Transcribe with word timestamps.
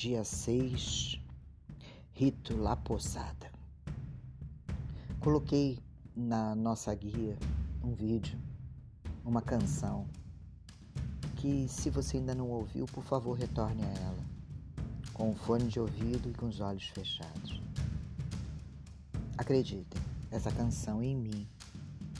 dia 0.00 0.22
6, 0.22 1.20
Rito 2.12 2.56
La 2.56 2.76
Posada. 2.76 3.50
Coloquei 5.18 5.76
na 6.14 6.54
nossa 6.54 6.94
guia 6.94 7.36
um 7.82 7.92
vídeo, 7.94 8.38
uma 9.24 9.42
canção, 9.42 10.06
que 11.34 11.66
se 11.66 11.90
você 11.90 12.18
ainda 12.18 12.32
não 12.32 12.48
ouviu, 12.48 12.86
por 12.86 13.02
favor 13.02 13.36
retorne 13.36 13.82
a 13.82 13.88
ela, 13.88 14.24
com 15.12 15.32
o 15.32 15.34
fone 15.34 15.66
de 15.66 15.80
ouvido 15.80 16.30
e 16.30 16.32
com 16.32 16.46
os 16.46 16.60
olhos 16.60 16.86
fechados. 16.90 17.60
Acreditem, 19.36 20.00
essa 20.30 20.52
canção 20.52 21.02
em 21.02 21.16
mim, 21.16 21.48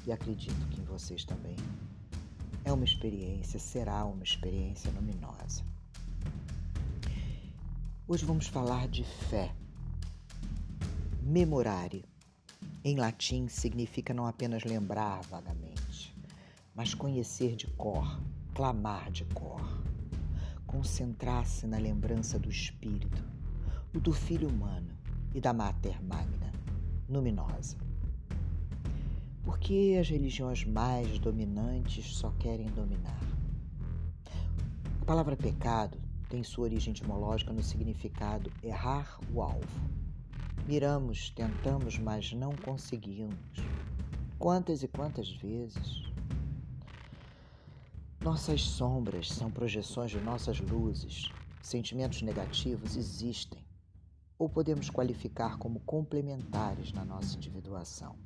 e 0.05 0.11
acredito 0.11 0.67
que 0.71 0.81
em 0.81 0.85
vocês 0.85 1.25
também, 1.25 1.55
é 2.65 2.73
uma 2.73 2.85
experiência, 2.85 3.61
será 3.61 4.05
uma 4.05 4.25
experiência 4.25 4.91
luminosa. 4.91 5.78
Hoje 8.11 8.25
vamos 8.25 8.47
falar 8.47 8.89
de 8.89 9.05
fé. 9.05 9.55
Memorare, 11.21 12.07
em 12.83 12.97
latim, 12.97 13.49
significa 13.49 14.15
não 14.15 14.25
apenas 14.25 14.65
lembrar 14.65 15.21
vagamente, 15.25 16.17
mas 16.75 16.95
conhecer 16.95 17.55
de 17.55 17.67
cor, 17.67 18.19
clamar 18.55 19.11
de 19.11 19.27
cor. 19.27 19.61
Concentrar-se 20.67 21.67
na 21.67 21.77
lembrança 21.77 22.39
do 22.39 22.49
Espírito, 22.49 23.23
o 23.95 24.01
do 24.01 24.15
Filho 24.15 24.49
humano 24.49 24.97
e 25.35 25.39
da 25.39 25.53
Mater 25.53 26.03
Magna, 26.03 26.51
luminosa. 27.11 27.77
Porque 29.45 29.99
as 30.01 30.09
religiões 30.09 30.65
mais 30.65 31.19
dominantes 31.19 32.17
só 32.17 32.31
querem 32.39 32.69
dominar. 32.69 33.21
A 35.03 35.05
palavra 35.05 35.37
pecado 35.37 36.08
tem 36.29 36.43
sua 36.45 36.65
origem 36.65 36.91
etimológica 36.91 37.53
no 37.53 37.63
significado 37.63 38.53
errar 38.63 39.19
o 39.33 39.41
alvo. 39.41 39.67
Miramos, 40.67 41.31
tentamos, 41.31 41.99
mas 41.99 42.33
não 42.33 42.55
conseguimos. 42.55 43.39
Quantas 44.39 44.83
e 44.83 44.89
quantas 44.89 45.31
vezes? 45.31 46.03
Nossas 48.21 48.63
sombras 48.63 49.33
são 49.33 49.51
projeções 49.51 50.11
de 50.11 50.21
nossas 50.21 50.61
luzes. 50.61 51.33
Sentimentos 51.63 52.21
negativos 52.21 52.97
existem, 52.97 53.65
ou 54.39 54.49
podemos 54.49 54.91
qualificar 54.91 55.57
como 55.57 55.81
complementares 55.81 56.93
na 56.93 57.05
nossa 57.05 57.37
individuação. 57.37 58.17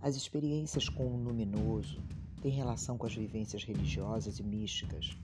As 0.00 0.16
experiências 0.16 0.88
com 0.88 1.06
o 1.06 1.22
luminoso 1.22 2.02
têm 2.42 2.50
relação 2.50 2.98
com 2.98 3.06
as 3.06 3.14
vivências 3.14 3.64
religiosas 3.64 4.38
e 4.38 4.42
místicas 4.42 5.16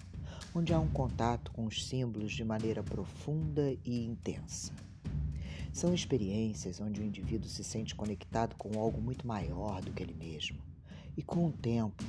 onde 0.54 0.74
há 0.74 0.78
um 0.78 0.88
contato 0.88 1.50
com 1.52 1.64
os 1.64 1.86
símbolos 1.86 2.32
de 2.32 2.44
maneira 2.44 2.82
profunda 2.82 3.74
e 3.84 4.04
intensa. 4.04 4.72
São 5.72 5.94
experiências 5.94 6.80
onde 6.80 7.00
o 7.00 7.04
indivíduo 7.04 7.48
se 7.48 7.64
sente 7.64 7.94
conectado 7.94 8.54
com 8.56 8.78
algo 8.78 9.00
muito 9.00 9.26
maior 9.26 9.80
do 9.80 9.92
que 9.92 10.02
ele 10.02 10.14
mesmo 10.14 10.58
e 11.16 11.22
com 11.22 11.46
um 11.46 11.52
tempo 11.52 12.04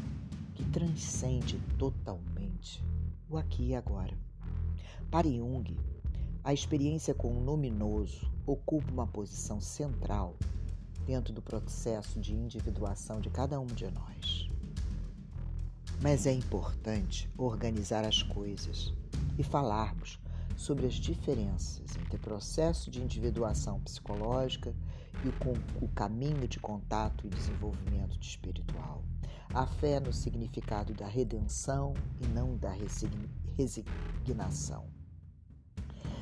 que 0.53 0.66
transcende 0.66 1.58
totalmente 1.77 2.83
o 3.30 3.38
aqui 3.38 3.69
e 3.69 3.75
agora. 3.75 4.17
Para 5.09 5.30
Jung, 5.30 5.78
a 6.44 6.53
experiência 6.53 7.13
com 7.13 7.30
o 7.30 7.44
luminoso 7.44 8.30
ocupa 8.45 8.91
uma 8.91 9.07
posição 9.07 9.61
central 9.61 10.35
dentro 11.05 11.33
do 11.33 11.41
processo 11.41 12.19
de 12.19 12.33
individuação 12.33 13.22
de 13.22 13.30
cada 13.30 13.59
um 13.59 13.66
de 13.66 13.89
nós. 13.89 14.52
Mas 16.02 16.25
é 16.25 16.31
importante 16.31 17.30
organizar 17.38 18.05
as 18.05 18.22
coisas 18.22 18.94
e 19.38 19.44
falarmos 19.44 20.19
sobre 20.58 20.85
as 20.85 20.95
diferenças 20.95 21.95
entre 21.97 22.17
o 22.17 22.19
processo 22.19 22.91
de 22.91 23.01
individuação 23.01 23.79
psicológica 23.81 24.75
e 25.23 25.28
o, 25.29 25.85
o 25.85 25.88
caminho 25.90 26.47
de 26.47 26.59
contato 26.59 27.25
e 27.25 27.29
desenvolvimento 27.29 28.17
de 28.17 28.25
espiritual. 28.25 29.03
A 29.53 29.66
fé 29.66 30.00
no 30.00 30.12
significado 30.12 30.94
da 30.94 31.07
redenção 31.07 31.94
e 32.22 32.28
não 32.28 32.57
da 32.57 32.73
resignação. 33.57 34.88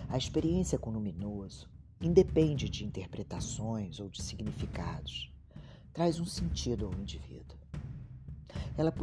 A 0.10 0.18
experiência 0.18 0.78
com 0.78 0.90
o 0.90 0.94
luminoso 0.94 1.70
independe 2.02 2.68
de 2.68 2.84
interpretações 2.84 4.00
ou 4.00 4.10
de 4.10 4.22
significados, 4.22 5.32
traz 5.94 6.20
um 6.20 6.26
sentido 6.26 6.88
ao 6.88 6.94
indivíduo. 6.94 7.61
Ela 8.78 8.94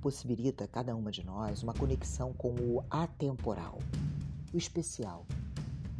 possibilita 0.00 0.64
a 0.64 0.68
cada 0.68 0.94
uma 0.94 1.10
de 1.10 1.24
nós 1.24 1.62
uma 1.62 1.74
conexão 1.74 2.32
com 2.32 2.50
o 2.50 2.84
atemporal, 2.90 3.78
o 4.52 4.56
especial, 4.56 5.26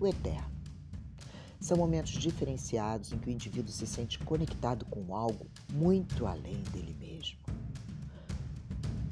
o 0.00 0.06
eterno. 0.06 0.58
São 1.60 1.76
momentos 1.76 2.12
diferenciados 2.12 3.12
em 3.12 3.18
que 3.18 3.28
o 3.28 3.32
indivíduo 3.32 3.72
se 3.72 3.86
sente 3.86 4.18
conectado 4.20 4.84
com 4.84 5.14
algo 5.14 5.46
muito 5.72 6.24
além 6.24 6.62
dele 6.72 6.96
mesmo. 6.98 7.38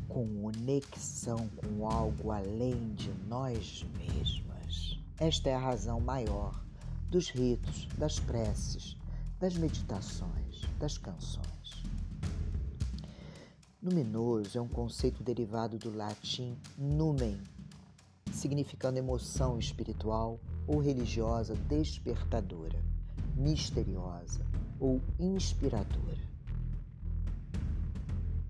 Conexão 0.09 1.49
com 1.57 1.91
algo 1.91 2.31
além 2.31 2.95
de 2.95 3.11
nós 3.29 3.85
mesmas. 3.99 4.99
Esta 5.19 5.51
é 5.51 5.55
a 5.55 5.59
razão 5.59 5.99
maior 5.99 6.65
dos 7.11 7.29
ritos, 7.31 7.89
das 7.99 8.21
preces, 8.21 8.97
das 9.41 9.57
meditações, 9.57 10.63
das 10.79 10.97
canções. 10.97 11.56
Luminoso 13.87 14.59
é 14.59 14.61
um 14.61 14.67
conceito 14.67 15.23
derivado 15.23 15.79
do 15.79 15.97
latim 15.97 16.59
numen, 16.77 17.41
significando 18.33 18.99
emoção 18.99 19.61
espiritual 19.61 20.41
ou 20.67 20.81
religiosa 20.81 21.55
despertadora, 21.55 22.83
misteriosa 23.37 24.45
ou 24.81 25.01
inspiradora. 25.21 26.19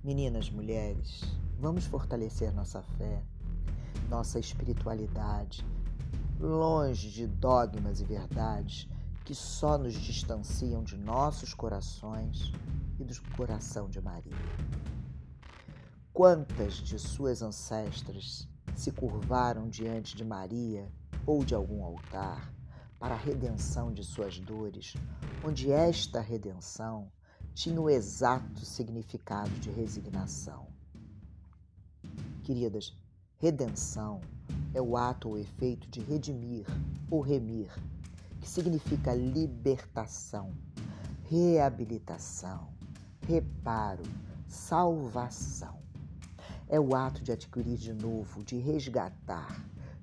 Meninas, 0.03 0.49
mulheres, 0.49 1.21
vamos 1.61 1.85
fortalecer 1.85 2.51
nossa 2.55 2.81
fé, 2.97 3.23
nossa 4.09 4.39
espiritualidade, 4.39 5.67
longe 6.41 7.11
de 7.11 7.27
dogmas 7.27 8.01
e 8.01 8.05
verdades 8.07 8.89
que 9.23 9.35
só 9.35 9.77
nos 9.77 9.93
distanciam 9.93 10.83
de 10.83 10.97
nossos 10.97 11.53
corações 11.53 12.51
e 12.99 13.05
do 13.05 13.15
coração 13.37 13.91
de 13.91 14.01
Maria. 14.01 14.33
Quantas 16.17 16.77
de 16.77 16.99
suas 16.99 17.43
ancestras 17.43 18.49
se 18.75 18.91
curvaram 18.91 19.69
diante 19.69 20.17
de 20.17 20.25
Maria 20.25 20.91
ou 21.27 21.45
de 21.45 21.55
algum 21.55 21.85
altar 21.85 22.51
para 22.99 23.15
a 23.15 23.19
redenção 23.19 23.93
de 23.93 24.03
suas 24.03 24.39
dores, 24.39 24.95
onde 25.45 25.71
esta 25.71 26.19
redenção 26.23 27.13
tinha 27.53 27.79
o 27.79 27.91
exato 27.91 28.65
significado 28.65 29.51
de 29.61 29.71
resignação. 29.71 30.69
Queridas, 32.45 32.97
redenção 33.37 34.23
é 34.73 34.81
o 34.81 34.97
ato 34.97 35.29
ou 35.29 35.39
efeito 35.39 35.87
de 35.91 36.01
redimir 36.01 36.65
ou 37.11 37.21
remir, 37.21 37.71
que 38.41 38.49
significa 38.49 39.13
libertação, 39.15 40.51
reabilitação, 41.29 42.73
reparo, 43.29 44.05
salvação 44.49 45.85
é 46.69 46.81
o 46.81 46.95
ato 46.95 47.23
de 47.23 47.33
adquirir 47.33 47.77
de 47.77 47.93
novo, 47.93 48.43
de 48.43 48.57
resgatar, 48.59 49.61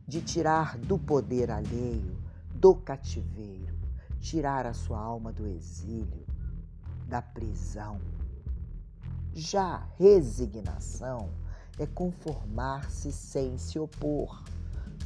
de 0.08 0.22
tirar 0.22 0.78
do 0.78 0.98
poder 0.98 1.52
alheio, 1.52 2.18
do 2.54 2.76
cativeiro, 2.76 3.78
tirar 4.22 4.66
a 4.66 4.74
sua 4.74 5.00
alma 5.00 5.32
do 5.32 5.46
exílio, 5.48 6.26
da 7.08 7.22
prisão. 7.22 8.00
Já 9.34 9.88
resignação 9.98 11.30
é 11.80 11.86
conformar-se 11.86 13.12
sem 13.12 13.58
se 13.58 13.80
opor, 13.80 14.44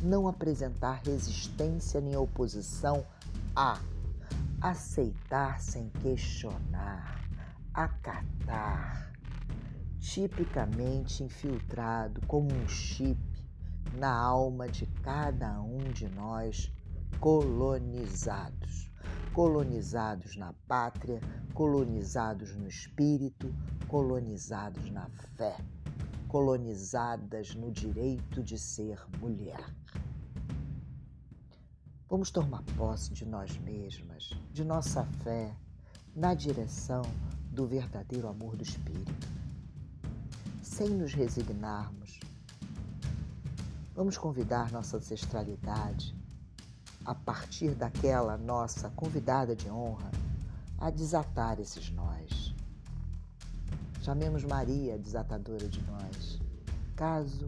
não 0.02 0.28
apresentar 0.28 1.02
resistência 1.04 2.00
nem 2.00 2.16
oposição 2.16 3.06
a 3.56 3.80
aceitar 4.62 5.60
sem 5.62 5.90
questionar, 6.02 7.22
acatar, 7.74 9.12
tipicamente 10.08 11.22
infiltrado 11.22 12.22
como 12.28 12.48
um 12.54 12.68
chip 12.68 13.20
na 13.98 14.10
alma 14.10 14.68
de 14.70 14.86
cada 15.04 15.60
um 15.62 15.80
de 15.92 16.08
nós 16.08 16.72
colonizados. 17.20 18.90
Colonizados 19.34 20.38
na 20.38 20.54
pátria, 20.68 21.20
colonizados 21.54 22.56
no 22.56 22.68
espírito, 22.68 23.54
colonizados 23.88 24.90
na 24.90 25.10
fé, 25.36 25.58
colonizadas 26.28 27.54
no 27.54 27.70
direito 27.70 28.42
de 28.42 28.58
ser 28.58 29.00
mulher. 29.20 29.60
Vamos 32.10 32.32
tomar 32.32 32.64
posse 32.78 33.14
de 33.14 33.26
nós 33.26 33.58
mesmas, 33.58 34.30
de 34.54 34.64
nossa 34.64 35.04
fé, 35.22 35.54
na 36.16 36.34
direção 36.34 37.04
do 37.52 37.68
verdadeiro 37.68 38.28
amor 38.28 38.56
do 38.56 38.64
Espírito 38.64 39.38
sem 40.68 40.90
nos 40.90 41.14
resignarmos. 41.14 42.20
Vamos 43.96 44.18
convidar 44.18 44.72
nossa 44.72 44.98
ancestralidade, 44.98 46.14
a 47.04 47.16
partir 47.16 47.74
daquela 47.74 48.38
nossa 48.38 48.90
convidada 48.90 49.56
de 49.56 49.70
honra, 49.70 50.12
a 50.78 50.92
desatar 50.92 51.60
esses 51.60 51.90
nós. 51.92 52.54
Chamemos 54.04 54.44
Maria, 54.44 55.00
desatadora 55.00 55.68
de 55.68 55.82
nós, 55.84 56.40
caso 56.96 57.48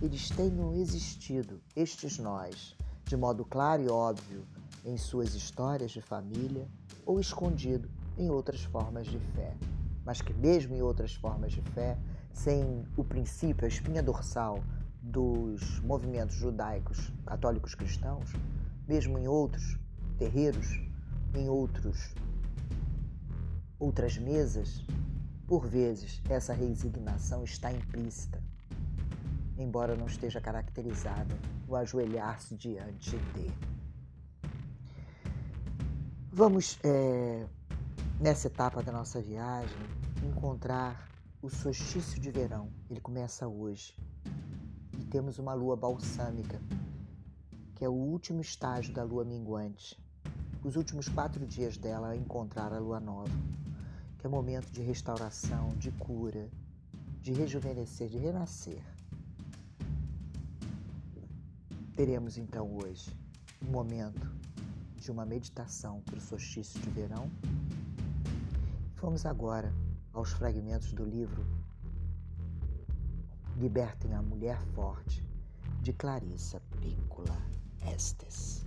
eles 0.00 0.30
tenham 0.30 0.72
existido, 0.72 1.60
estes 1.76 2.18
nós, 2.18 2.74
de 3.04 3.16
modo 3.16 3.44
claro 3.44 3.82
e 3.82 3.88
óbvio, 3.88 4.46
em 4.84 4.96
suas 4.96 5.34
histórias 5.34 5.90
de 5.90 6.00
família 6.00 6.66
ou 7.04 7.20
escondido 7.20 7.90
em 8.16 8.30
outras 8.30 8.62
formas 8.62 9.06
de 9.06 9.18
fé, 9.34 9.54
mas 10.04 10.22
que, 10.22 10.32
mesmo 10.32 10.74
em 10.74 10.80
outras 10.80 11.14
formas 11.14 11.52
de 11.52 11.60
fé, 11.60 11.98
sem 12.42 12.86
o 12.96 13.04
princípio, 13.04 13.66
a 13.66 13.68
espinha 13.68 14.02
dorsal 14.02 14.64
dos 15.02 15.80
movimentos 15.80 16.36
judaicos, 16.36 17.12
católicos 17.26 17.74
cristãos, 17.74 18.32
mesmo 18.88 19.18
em 19.18 19.28
outros 19.28 19.78
terreiros, 20.18 20.80
em 21.34 21.48
outros 21.48 22.14
outras 23.78 24.16
mesas, 24.18 24.84
por 25.46 25.66
vezes 25.66 26.22
essa 26.28 26.52
resignação 26.52 27.44
está 27.44 27.72
implícita, 27.72 28.42
embora 29.58 29.94
não 29.94 30.06
esteja 30.06 30.40
caracterizada 30.40 31.34
o 31.68 31.76
ajoelhar-se 31.76 32.54
diante 32.54 33.16
de. 33.16 33.52
Vamos, 36.32 36.78
é, 36.84 37.46
nessa 38.18 38.46
etapa 38.46 38.82
da 38.82 38.92
nossa 38.92 39.20
viagem, 39.20 39.76
encontrar 40.22 41.09
o 41.42 41.48
solstício 41.48 42.20
de 42.20 42.30
verão. 42.30 42.68
Ele 42.90 43.00
começa 43.00 43.48
hoje. 43.48 43.96
E 44.98 45.04
temos 45.06 45.38
uma 45.38 45.54
lua 45.54 45.74
balsâmica, 45.74 46.60
que 47.74 47.84
é 47.84 47.88
o 47.88 47.92
último 47.92 48.40
estágio 48.42 48.92
da 48.92 49.02
lua 49.02 49.24
minguante. 49.24 49.98
Os 50.62 50.76
últimos 50.76 51.08
quatro 51.08 51.46
dias 51.46 51.78
dela 51.78 52.10
a 52.10 52.16
encontrar 52.16 52.72
a 52.74 52.78
lua 52.78 53.00
nova, 53.00 53.32
que 54.18 54.26
é 54.26 54.28
momento 54.28 54.70
de 54.70 54.82
restauração, 54.82 55.70
de 55.78 55.90
cura, 55.92 56.50
de 57.22 57.32
rejuvenescer, 57.32 58.08
de 58.08 58.18
renascer. 58.18 58.82
Teremos 61.96 62.36
então 62.36 62.70
hoje 62.76 63.10
um 63.66 63.70
momento 63.70 64.30
de 64.96 65.10
uma 65.10 65.24
meditação 65.24 66.02
para 66.02 66.18
o 66.18 66.20
solstício 66.20 66.78
de 66.80 66.90
verão. 66.90 67.30
Vamos 68.96 69.24
agora 69.24 69.72
aos 70.12 70.32
fragmentos 70.32 70.92
do 70.92 71.04
livro 71.04 71.46
Libertem 73.56 74.14
a 74.14 74.22
Mulher 74.22 74.60
Forte, 74.74 75.22
de 75.82 75.92
Clarissa 75.92 76.60
Píncola 76.80 77.36
Estes. 77.94 78.66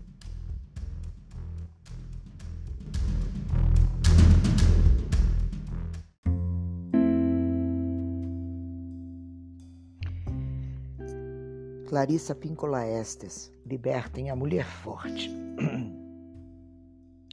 Clarissa 11.88 12.36
Píncola 12.36 12.88
Estes, 12.88 13.51
Libertem 13.66 14.30
a 14.30 14.36
Mulher 14.36 14.66
Forte. 14.66 15.30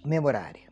Memorário. 0.05 0.71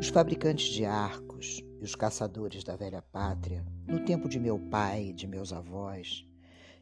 Os 0.00 0.08
fabricantes 0.08 0.66
de 0.66 0.84
arcos, 0.84 1.62
e 1.80 1.84
os 1.84 1.94
caçadores 1.94 2.62
da 2.62 2.76
velha 2.76 3.00
pátria, 3.00 3.64
no 3.86 4.04
tempo 4.04 4.28
de 4.28 4.38
meu 4.38 4.58
pai 4.58 5.06
e 5.06 5.12
de 5.12 5.26
meus 5.26 5.52
avós, 5.52 6.26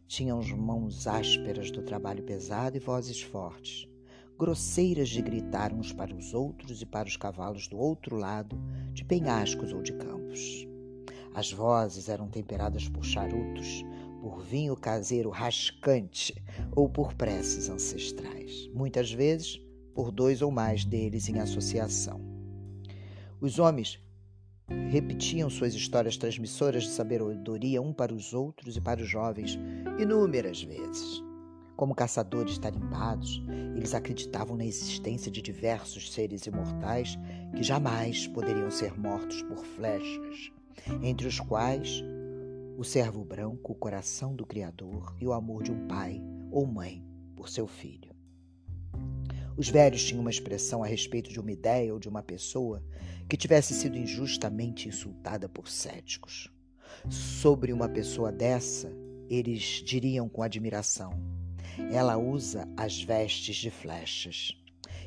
tinham 0.08 0.42
mãos 0.56 1.06
ásperas 1.06 1.70
do 1.70 1.82
trabalho 1.82 2.24
pesado 2.24 2.76
e 2.76 2.80
vozes 2.80 3.22
fortes, 3.22 3.88
grosseiras 4.36 5.08
de 5.08 5.22
gritar 5.22 5.72
uns 5.72 5.92
para 5.92 6.14
os 6.14 6.34
outros 6.34 6.82
e 6.82 6.86
para 6.86 7.08
os 7.08 7.16
cavalos 7.16 7.68
do 7.68 7.78
outro 7.78 8.16
lado 8.16 8.58
de 8.92 9.04
penhascos 9.04 9.72
ou 9.72 9.82
de 9.82 9.92
campos. 9.92 10.66
As 11.32 11.52
vozes 11.52 12.08
eram 12.08 12.28
temperadas 12.28 12.88
por 12.88 13.04
charutos, 13.04 13.84
por 14.20 14.42
vinho 14.42 14.74
caseiro 14.74 15.30
rascante 15.30 16.42
ou 16.74 16.88
por 16.88 17.14
preces 17.14 17.68
ancestrais, 17.68 18.68
muitas 18.74 19.12
vezes 19.12 19.60
por 19.94 20.10
dois 20.10 20.42
ou 20.42 20.50
mais 20.50 20.84
deles 20.84 21.28
em 21.28 21.38
associação. 21.38 22.20
Os 23.40 23.58
homens 23.60 24.00
repetiam 24.90 25.48
suas 25.48 25.74
histórias 25.74 26.16
transmissoras 26.16 26.84
de 26.84 26.90
sabedoria 26.90 27.80
um 27.80 27.92
para 27.92 28.14
os 28.14 28.32
outros 28.34 28.76
e 28.76 28.80
para 28.80 29.00
os 29.00 29.08
jovens 29.08 29.58
inúmeras 29.98 30.62
vezes. 30.62 31.22
Como 31.76 31.94
caçadores 31.94 32.58
tarimbados, 32.58 33.40
eles 33.76 33.94
acreditavam 33.94 34.56
na 34.56 34.64
existência 34.64 35.30
de 35.30 35.40
diversos 35.40 36.12
seres 36.12 36.44
imortais 36.44 37.16
que 37.54 37.62
jamais 37.62 38.26
poderiam 38.26 38.70
ser 38.70 38.98
mortos 38.98 39.42
por 39.42 39.64
flechas, 39.64 40.50
entre 41.02 41.28
os 41.28 41.38
quais 41.38 42.02
o 42.76 42.82
servo 42.82 43.24
branco, 43.24 43.72
o 43.72 43.76
coração 43.76 44.34
do 44.34 44.44
Criador 44.44 45.14
e 45.20 45.26
o 45.26 45.32
amor 45.32 45.62
de 45.62 45.70
um 45.70 45.86
pai 45.86 46.20
ou 46.50 46.66
mãe 46.66 47.04
por 47.36 47.48
seu 47.48 47.66
filho. 47.66 48.17
Os 49.58 49.68
velhos 49.68 50.04
tinham 50.04 50.20
uma 50.20 50.30
expressão 50.30 50.84
a 50.84 50.86
respeito 50.86 51.32
de 51.32 51.40
uma 51.40 51.50
ideia 51.50 51.92
ou 51.92 51.98
de 51.98 52.08
uma 52.08 52.22
pessoa 52.22 52.80
que 53.28 53.36
tivesse 53.36 53.74
sido 53.74 53.98
injustamente 53.98 54.88
insultada 54.88 55.48
por 55.48 55.68
céticos. 55.68 56.48
Sobre 57.10 57.72
uma 57.72 57.88
pessoa 57.88 58.30
dessa, 58.30 58.88
eles 59.28 59.82
diriam 59.84 60.28
com 60.28 60.44
admiração: 60.44 61.12
ela 61.90 62.16
usa 62.16 62.68
as 62.76 63.02
vestes 63.02 63.56
de 63.56 63.68
flechas. 63.68 64.52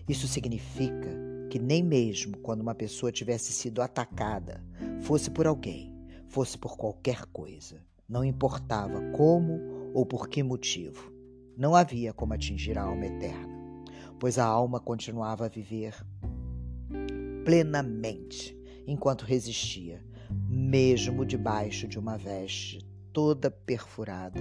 Isso 0.05 0.27
significa 0.27 1.17
que 1.49 1.57
nem 1.57 1.81
mesmo 1.81 2.37
quando 2.39 2.59
uma 2.59 2.75
pessoa 2.75 3.09
tivesse 3.09 3.53
sido 3.53 3.81
atacada, 3.81 4.61
fosse 4.99 5.31
por 5.31 5.47
alguém, 5.47 5.95
fosse 6.27 6.57
por 6.57 6.75
qualquer 6.75 7.23
coisa, 7.27 7.81
não 8.07 8.21
importava 8.21 8.99
como 9.11 9.91
ou 9.93 10.05
por 10.05 10.27
que 10.27 10.43
motivo, 10.43 11.09
não 11.55 11.73
havia 11.73 12.11
como 12.11 12.33
atingir 12.33 12.77
a 12.77 12.83
alma 12.83 13.05
eterna 13.05 13.60
pois 14.21 14.37
a 14.37 14.45
alma 14.45 14.79
continuava 14.79 15.47
a 15.47 15.49
viver 15.49 15.95
plenamente 17.43 18.55
enquanto 18.85 19.25
resistia, 19.25 20.05
mesmo 20.47 21.25
debaixo 21.25 21.87
de 21.87 21.97
uma 21.97 22.19
veste 22.19 22.87
toda 23.11 23.49
perfurada 23.49 24.39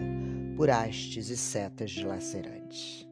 por 0.54 0.68
hastes 0.68 1.30
e 1.30 1.36
setas 1.36 1.92
dilacerantes. 1.92 3.08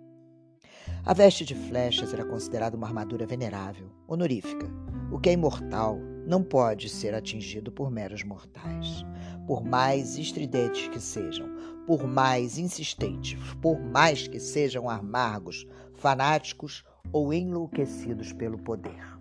A 1.07 1.14
veste 1.14 1.43
de 1.43 1.54
flechas 1.54 2.12
era 2.12 2.26
considerada 2.26 2.76
uma 2.76 2.87
armadura 2.87 3.26
venerável, 3.26 3.90
honorífica. 4.07 4.66
O 5.11 5.19
que 5.19 5.31
é 5.31 5.33
imortal 5.33 5.99
não 6.26 6.43
pode 6.43 6.90
ser 6.90 7.14
atingido 7.14 7.73
por 7.73 7.90
meros 7.90 8.23
mortais. 8.23 9.02
Por 9.47 9.64
mais 9.64 10.19
estridentes 10.19 10.88
que 10.88 11.00
sejam, 11.00 11.49
por 11.87 12.07
mais 12.07 12.59
insistentes, 12.59 13.38
por 13.62 13.81
mais 13.81 14.28
que 14.28 14.38
sejam 14.38 14.90
amargos, 14.90 15.66
fanáticos 15.99 16.85
ou 17.12 17.33
enlouquecidos 17.33 18.33
pelo 18.33 18.59
poder. 18.59 19.19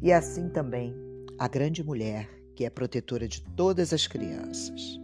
E 0.00 0.12
assim 0.12 0.48
também 0.48 0.94
a 1.38 1.46
grande 1.46 1.82
mulher, 1.84 2.28
que 2.56 2.64
é 2.64 2.70
protetora 2.70 3.28
de 3.28 3.42
todas 3.42 3.92
as 3.92 4.06
crianças. 4.06 5.00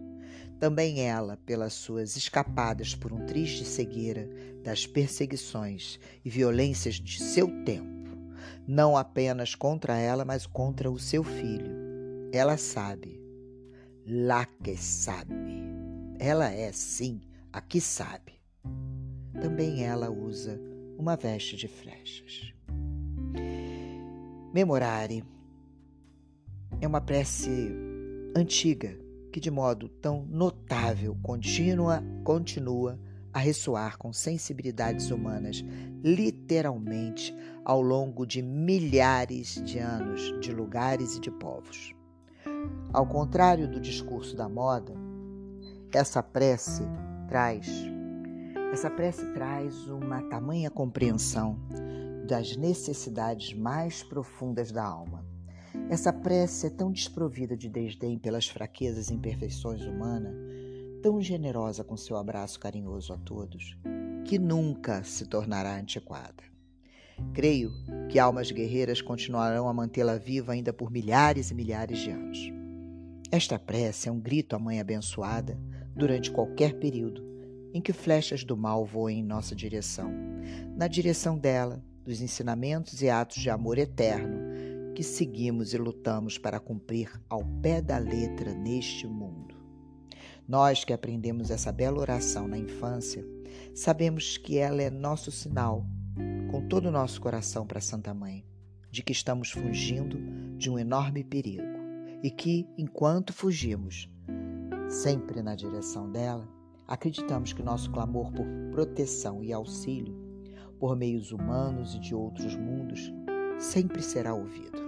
Também 0.59 1.01
ela, 1.01 1.37
pelas 1.47 1.73
suas 1.73 2.17
escapadas 2.17 2.95
por 2.95 3.13
um 3.13 3.25
triste 3.27 3.65
cegueira 3.65 4.29
das 4.65 4.87
perseguições 4.87 6.01
e 6.25 6.31
violências 6.31 6.97
de 6.97 7.23
seu 7.23 7.47
tempo, 7.65 8.09
não 8.67 8.97
apenas 8.97 9.55
contra 9.55 9.97
ela, 9.97 10.25
mas 10.25 10.47
contra 10.47 10.91
o 10.91 10.99
seu 10.99 11.23
filho. 11.23 11.71
Ela 12.33 12.57
sabe, 12.57 13.23
lá 14.05 14.45
que 14.45 14.77
sabe. 14.77 15.35
Ela 16.19 16.51
é, 16.51 16.73
sim, 16.73 17.21
a 17.53 17.61
que 17.61 17.81
sabe 17.81 18.38
também 19.41 19.85
ela 19.85 20.11
usa 20.11 20.61
uma 20.99 21.17
veste 21.17 21.57
de 21.57 21.69
flechas. 21.69 22.53
Memorare 24.53 25.25
é 26.81 26.87
uma 26.87 27.01
prece 27.01 27.71
antiga 28.37 28.99
que, 29.33 29.41
de 29.41 29.51
modo 29.51 29.89
tão 29.89 30.25
notável, 30.27 31.17
continua, 31.23 32.03
continua 32.25 32.99
a 33.33 33.39
ressoar 33.39 33.99
com 33.99 34.13
sensibilidades 34.13 35.11
humanas, 35.11 35.65
literalmente 36.03 37.35
ao 37.65 37.81
longo 37.81 38.27
de 38.27 38.43
milhares 38.43 39.63
de 39.65 39.79
anos, 39.79 40.41
de 40.41 40.51
lugares 40.51 41.17
e 41.17 41.21
de 41.21 41.31
povos. 41.31 41.95
Ao 42.93 43.07
contrário 43.07 43.69
do 43.71 43.79
discurso 43.79 44.35
da 44.35 44.49
moda, 44.49 44.95
essa 45.93 46.23
prece 46.23 46.83
traz 47.29 47.69
essa 48.73 48.91
prece 48.91 49.25
traz 49.33 49.87
uma 49.87 50.23
tamanha 50.23 50.71
compreensão 50.71 51.59
das 52.27 52.55
necessidades 52.55 53.55
mais 53.55 54.03
profundas 54.03 54.71
da 54.71 54.85
alma. 54.85 55.25
Essa 55.89 56.13
prece 56.13 56.67
é 56.67 56.71
tão 56.71 56.93
desprovida 56.93 57.57
de 57.57 57.69
desdém 57.69 58.19
pelas 58.19 58.47
fraquezas 58.47 59.09
e 59.09 59.15
imperfeições 59.15 59.83
humanas, 59.83 60.35
tão 61.03 61.21
generosa 61.21 61.83
com 61.83 61.97
seu 61.97 62.17
abraço 62.17 62.61
carinhoso 62.61 63.15
a 63.15 63.17
todos, 63.17 63.77
que 64.27 64.39
nunca 64.39 65.03
se 65.03 65.27
tornará 65.27 65.75
antiquada. 65.75 66.43
Creio 67.33 67.73
que 68.11 68.19
almas 68.19 68.51
guerreiras 68.51 69.01
continuarão 69.01 69.67
a 69.67 69.73
mantê-la 69.73 70.19
viva 70.19 70.53
ainda 70.53 70.73
por 70.75 70.91
milhares 70.91 71.51
e 71.51 71.55
milhares 71.55 71.99
de 71.99 72.11
anos. 72.11 72.53
Esta 73.31 73.59
prece 73.59 74.09
é 74.09 74.13
um 74.13 74.21
grito 74.21 74.55
à 74.55 74.59
Mãe 74.59 74.79
abençoada 74.79 75.59
durante 75.97 76.31
qualquer 76.31 76.79
período 76.79 77.28
em 77.73 77.81
que 77.81 77.93
flechas 77.93 78.45
do 78.45 78.57
mal 78.57 78.85
voem 78.85 79.21
em 79.21 79.25
nossa 79.25 79.55
direção, 79.55 80.11
na 80.77 80.89
direção 80.89 81.39
dela, 81.39 81.83
dos 82.05 82.21
ensinamentos 82.21 83.03
e 83.03 83.11
atos 83.11 83.41
de 83.41 83.51
amor 83.51 83.79
eterno 83.79 84.49
que 84.99 85.03
seguimos 85.05 85.73
e 85.75 85.79
lutamos 85.79 86.39
para 86.39 86.59
cumprir 86.59 87.09
ao 87.29 87.45
pé 87.63 87.81
da 87.81 87.99
letra 87.99 88.53
neste 88.53 89.07
mundo. 89.07 89.55
Nós 90.49 90.83
que 90.83 90.93
aprendemos 90.93 91.53
essa 91.53 91.71
bela 91.71 92.01
oração 92.01 92.49
na 92.49 92.59
infância, 92.59 93.25
sabemos 93.73 94.37
que 94.37 94.59
ela 94.59 94.83
é 94.83 94.91
nosso 94.91 95.31
sinal, 95.31 95.87
com 96.51 96.67
todo 96.67 96.87
o 96.87 96.91
nosso 96.91 97.21
coração 97.21 97.65
para 97.65 97.81
Santa 97.81 98.13
Mãe, 98.13 98.45
de 98.91 99.05
que 99.05 99.13
estamos 99.13 99.53
fugindo 99.53 100.19
de 100.57 100.69
um 100.69 100.77
enorme 100.77 101.23
perigo 101.23 101.63
e 102.21 102.29
que, 102.29 102.67
enquanto 102.77 103.33
fugimos, 103.33 104.11
sempre 104.89 105.43
na 105.43 105.55
direção 105.55 106.11
dela, 106.11 106.49
acreditamos 106.89 107.53
que 107.53 107.63
nosso 107.63 107.91
clamor 107.91 108.33
por 108.33 108.47
proteção 108.73 109.45
e 109.45 109.53
auxílio, 109.53 110.17
por 110.81 110.97
meios 110.97 111.31
humanos 111.31 111.95
e 111.95 112.01
de 112.01 112.15
outros 112.15 112.57
mundos, 112.57 113.13
sempre 113.59 114.03
será 114.03 114.33
ouvido. 114.33 114.79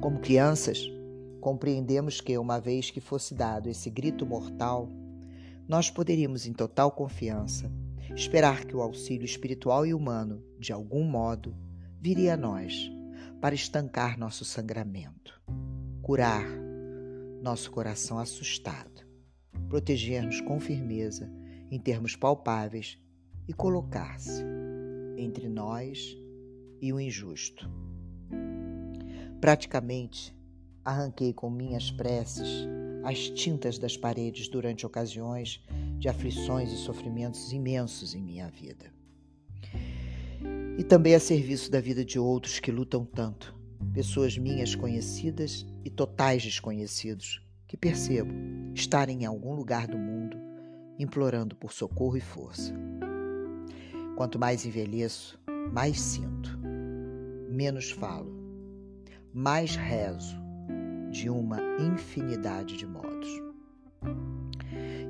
Como 0.00 0.20
crianças, 0.20 0.88
compreendemos 1.40 2.20
que, 2.20 2.38
uma 2.38 2.60
vez 2.60 2.90
que 2.90 3.00
fosse 3.00 3.34
dado 3.34 3.68
esse 3.68 3.90
grito 3.90 4.24
mortal, 4.24 4.88
nós 5.66 5.90
poderíamos, 5.90 6.46
em 6.46 6.52
total 6.52 6.92
confiança, 6.92 7.70
esperar 8.14 8.64
que 8.64 8.76
o 8.76 8.80
auxílio 8.80 9.24
espiritual 9.24 9.84
e 9.84 9.92
humano, 9.92 10.44
de 10.60 10.72
algum 10.72 11.02
modo, 11.02 11.56
viria 12.00 12.34
a 12.34 12.36
nós 12.36 12.88
para 13.40 13.54
estancar 13.54 14.16
nosso 14.16 14.44
sangramento, 14.44 15.42
curar 16.02 16.46
nosso 17.42 17.70
coração 17.70 18.18
assustado, 18.18 18.95
proteger-nos 19.68 20.40
com 20.40 20.60
firmeza 20.60 21.30
em 21.70 21.78
termos 21.78 22.14
palpáveis 22.16 22.98
e 23.48 23.52
colocar-se 23.52 24.42
entre 25.16 25.48
nós 25.48 26.16
e 26.80 26.92
o 26.92 27.00
injusto. 27.00 27.68
Praticamente 29.40 30.34
arranquei 30.84 31.32
com 31.32 31.50
minhas 31.50 31.90
preces 31.90 32.66
as 33.04 33.28
tintas 33.30 33.78
das 33.78 33.96
paredes 33.96 34.48
durante 34.48 34.84
ocasiões 34.84 35.62
de 35.98 36.08
aflições 36.08 36.72
e 36.72 36.76
sofrimentos 36.76 37.52
imensos 37.52 38.14
em 38.14 38.22
minha 38.22 38.48
vida. 38.48 38.92
E 40.76 40.82
também 40.82 41.14
a 41.14 41.20
serviço 41.20 41.70
da 41.70 41.80
vida 41.80 42.04
de 42.04 42.18
outros 42.18 42.58
que 42.58 42.72
lutam 42.72 43.04
tanto, 43.04 43.54
pessoas 43.94 44.36
minhas 44.36 44.74
conhecidas 44.74 45.64
e 45.84 45.90
totais 45.90 46.42
desconhecidos, 46.42 47.40
que 47.66 47.76
percebo 47.76 48.32
estarem 48.74 49.22
em 49.22 49.26
algum 49.26 49.54
lugar 49.54 49.86
do 49.86 49.98
mundo 49.98 50.46
implorando 50.98 51.54
por 51.56 51.72
socorro 51.72 52.16
e 52.16 52.20
força. 52.20 52.74
Quanto 54.16 54.38
mais 54.38 54.64
envelheço, 54.64 55.38
mais 55.72 56.00
sinto, 56.00 56.58
menos 57.50 57.90
falo, 57.90 58.32
mais 59.32 59.76
rezo 59.76 60.36
de 61.10 61.28
uma 61.28 61.58
infinidade 61.78 62.76
de 62.76 62.86
modos. 62.86 63.28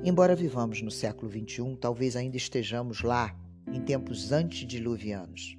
Embora 0.03 0.35
vivamos 0.35 0.81
no 0.81 0.91
século 0.91 1.31
XXI, 1.31 1.75
talvez 1.79 2.15
ainda 2.15 2.37
estejamos 2.37 3.01
lá 3.01 3.35
em 3.71 3.81
tempos 3.81 4.31
antediluvianos, 4.31 5.57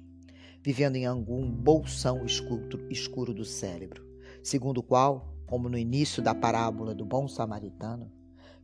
vivendo 0.61 0.95
em 0.95 1.05
algum 1.05 1.49
bolsão 1.49 2.25
escuro 2.25 3.33
do 3.33 3.45
cérebro, 3.45 4.03
segundo 4.43 4.79
o 4.79 4.83
qual, 4.83 5.38
como 5.49 5.67
no 5.67 5.77
início 5.77 6.21
da 6.21 6.35
parábola 6.35 6.93
do 6.93 7.03
bom 7.03 7.27
samaritano, 7.27 8.11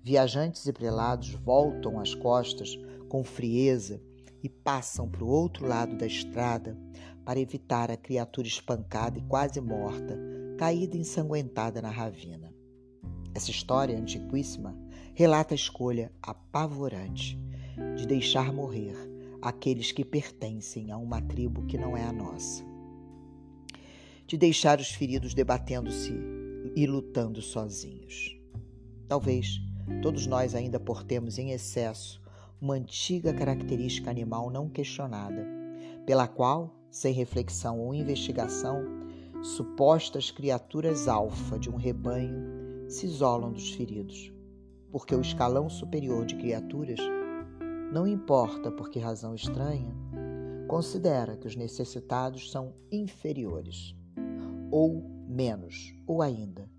viajantes 0.04 0.68
e 0.68 0.72
prelados 0.72 1.32
voltam 1.32 2.00
as 2.00 2.14
costas 2.14 2.78
com 3.10 3.24
frieza 3.24 4.00
e 4.44 4.48
passam 4.48 5.10
para 5.10 5.24
o 5.24 5.28
outro 5.28 5.68
lado 5.68 5.98
da 5.98 6.06
estrada 6.06 6.78
para 7.26 7.40
evitar 7.40 7.90
a 7.90 7.98
criatura 7.98 8.48
espancada 8.48 9.18
e 9.18 9.24
quase 9.24 9.60
morta 9.60 10.16
caída 10.60 10.96
ensanguentada 10.96 11.82
na 11.82 11.90
ravina. 11.90 12.54
Essa 13.34 13.50
história 13.50 13.98
antiquíssima 13.98 14.78
relata 15.16 15.56
a 15.56 15.56
escolha 15.56 16.12
apavorante 16.22 17.36
de 17.98 18.06
deixar 18.06 18.54
morrer 18.54 18.96
aqueles 19.42 19.92
que 19.92 20.06
pertencem 20.06 20.92
a 20.92 20.98
uma 20.98 21.20
tribo 21.20 21.66
que 21.66 21.80
não 21.80 21.98
é 21.98 22.04
a 22.04 22.14
nossa. 22.14 22.64
De 24.28 24.38
deixar 24.38 24.80
os 24.80 24.90
feridos 24.90 25.34
debatendo-se 25.34 26.35
e 26.76 26.86
lutando 26.86 27.42
sozinhos. 27.42 28.38
Talvez 29.08 29.62
todos 30.02 30.28
nós 30.28 30.54
ainda 30.54 30.80
portemos 30.80 31.38
em 31.38 31.52
excesso 31.52 32.22
uma 32.62 32.74
antiga 32.74 33.34
característica 33.34 34.10
animal 34.10 34.50
não 34.50 34.68
questionada, 34.68 35.46
pela 36.06 36.28
qual, 36.28 36.76
sem 36.90 37.14
reflexão 37.14 37.80
ou 37.80 37.94
investigação, 37.94 38.84
supostas 39.42 40.32
criaturas 40.32 41.08
alfa 41.08 41.60
de 41.60 41.70
um 41.70 41.76
rebanho 41.76 42.90
se 42.90 43.06
isolam 43.06 43.52
dos 43.52 43.72
feridos, 43.72 44.34
porque 44.92 45.16
o 45.16 45.22
escalão 45.22 45.70
superior 45.70 46.26
de 46.26 46.36
criaturas, 46.36 47.00
não 47.92 48.08
importa 48.08 48.72
por 48.72 48.90
que 48.90 49.00
razão 49.00 49.36
estranha, 49.36 49.96
considera 50.68 51.38
que 51.38 51.48
os 51.48 51.56
necessitados 51.56 52.52
são 52.52 52.74
inferiores, 52.92 53.96
ou 54.72 55.15
menos, 55.28 55.94
ou 56.06 56.22
ainda, 56.22 56.70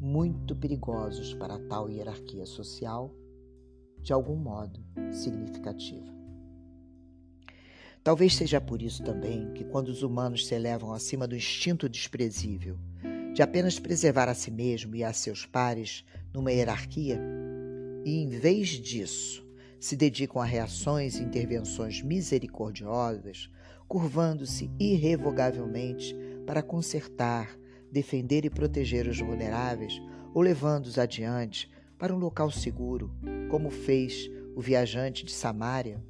muito 0.00 0.54
perigosos 0.54 1.34
para 1.34 1.58
tal 1.58 1.88
hierarquia 1.88 2.46
social, 2.46 3.14
de 4.00 4.12
algum 4.12 4.36
modo 4.36 4.84
significativa. 5.12 6.12
Talvez 8.02 8.34
seja 8.36 8.60
por 8.60 8.82
isso 8.82 9.02
também 9.02 9.52
que, 9.54 9.64
quando 9.64 9.88
os 9.88 10.02
humanos 10.02 10.46
se 10.46 10.54
elevam 10.54 10.92
acima 10.92 11.26
do 11.26 11.34
instinto 11.34 11.88
desprezível 11.88 12.78
de 13.34 13.42
apenas 13.42 13.80
preservar 13.80 14.28
a 14.28 14.34
si 14.34 14.48
mesmo 14.48 14.94
e 14.94 15.02
a 15.02 15.12
seus 15.12 15.44
pares 15.44 16.04
numa 16.32 16.52
hierarquia, 16.52 17.20
e 18.04 18.22
em 18.22 18.28
vez 18.28 18.68
disso 18.68 19.44
se 19.80 19.96
dedicam 19.96 20.40
a 20.40 20.44
reações 20.44 21.16
e 21.16 21.22
intervenções 21.22 22.00
misericordiosas, 22.00 23.50
curvando-se 23.88 24.70
irrevogavelmente 24.78 26.14
para 26.46 26.62
consertar, 26.62 27.58
defender 27.94 28.44
e 28.44 28.50
proteger 28.50 29.08
os 29.08 29.18
vulneráveis 29.18 30.02
ou 30.34 30.42
levando-os 30.42 30.98
adiante 30.98 31.70
para 31.98 32.14
um 32.14 32.18
local 32.18 32.50
seguro, 32.50 33.10
como 33.50 33.70
fez 33.70 34.28
o 34.54 34.60
viajante 34.60 35.24
de 35.24 35.32
Samaria 35.32 36.02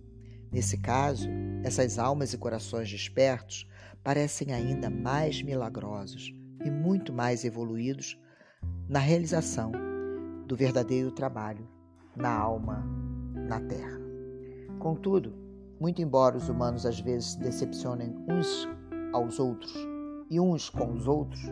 Nesse 0.55 0.79
caso, 0.79 1.29
essas 1.65 1.99
almas 1.99 2.33
e 2.33 2.39
corações 2.39 2.89
despertos 2.89 3.69
parecem 4.05 4.53
ainda 4.53 4.89
mais 4.89 5.43
milagrosos 5.43 6.33
e 6.65 6.71
muito 6.71 7.13
mais 7.13 7.45
evoluídos 7.45 8.17
na 8.89 9.01
realização 9.01 9.73
do 10.47 10.55
verdadeiro 10.55 11.11
trabalho 11.11 11.69
na 12.15 12.31
alma 12.31 12.87
na 13.35 13.59
terra. 13.63 13.99
Contudo, 14.79 15.35
muito 15.81 16.01
embora 16.01 16.37
os 16.37 16.49
humanos 16.49 16.87
às 16.87 17.01
vezes 17.01 17.33
se 17.33 17.41
decepcionem 17.41 18.15
uns 18.29 18.69
aos 19.13 19.41
outros 19.41 19.75
e 20.31 20.39
uns 20.39 20.71
com 20.71 20.93
os 20.93 21.09
outros, 21.09 21.43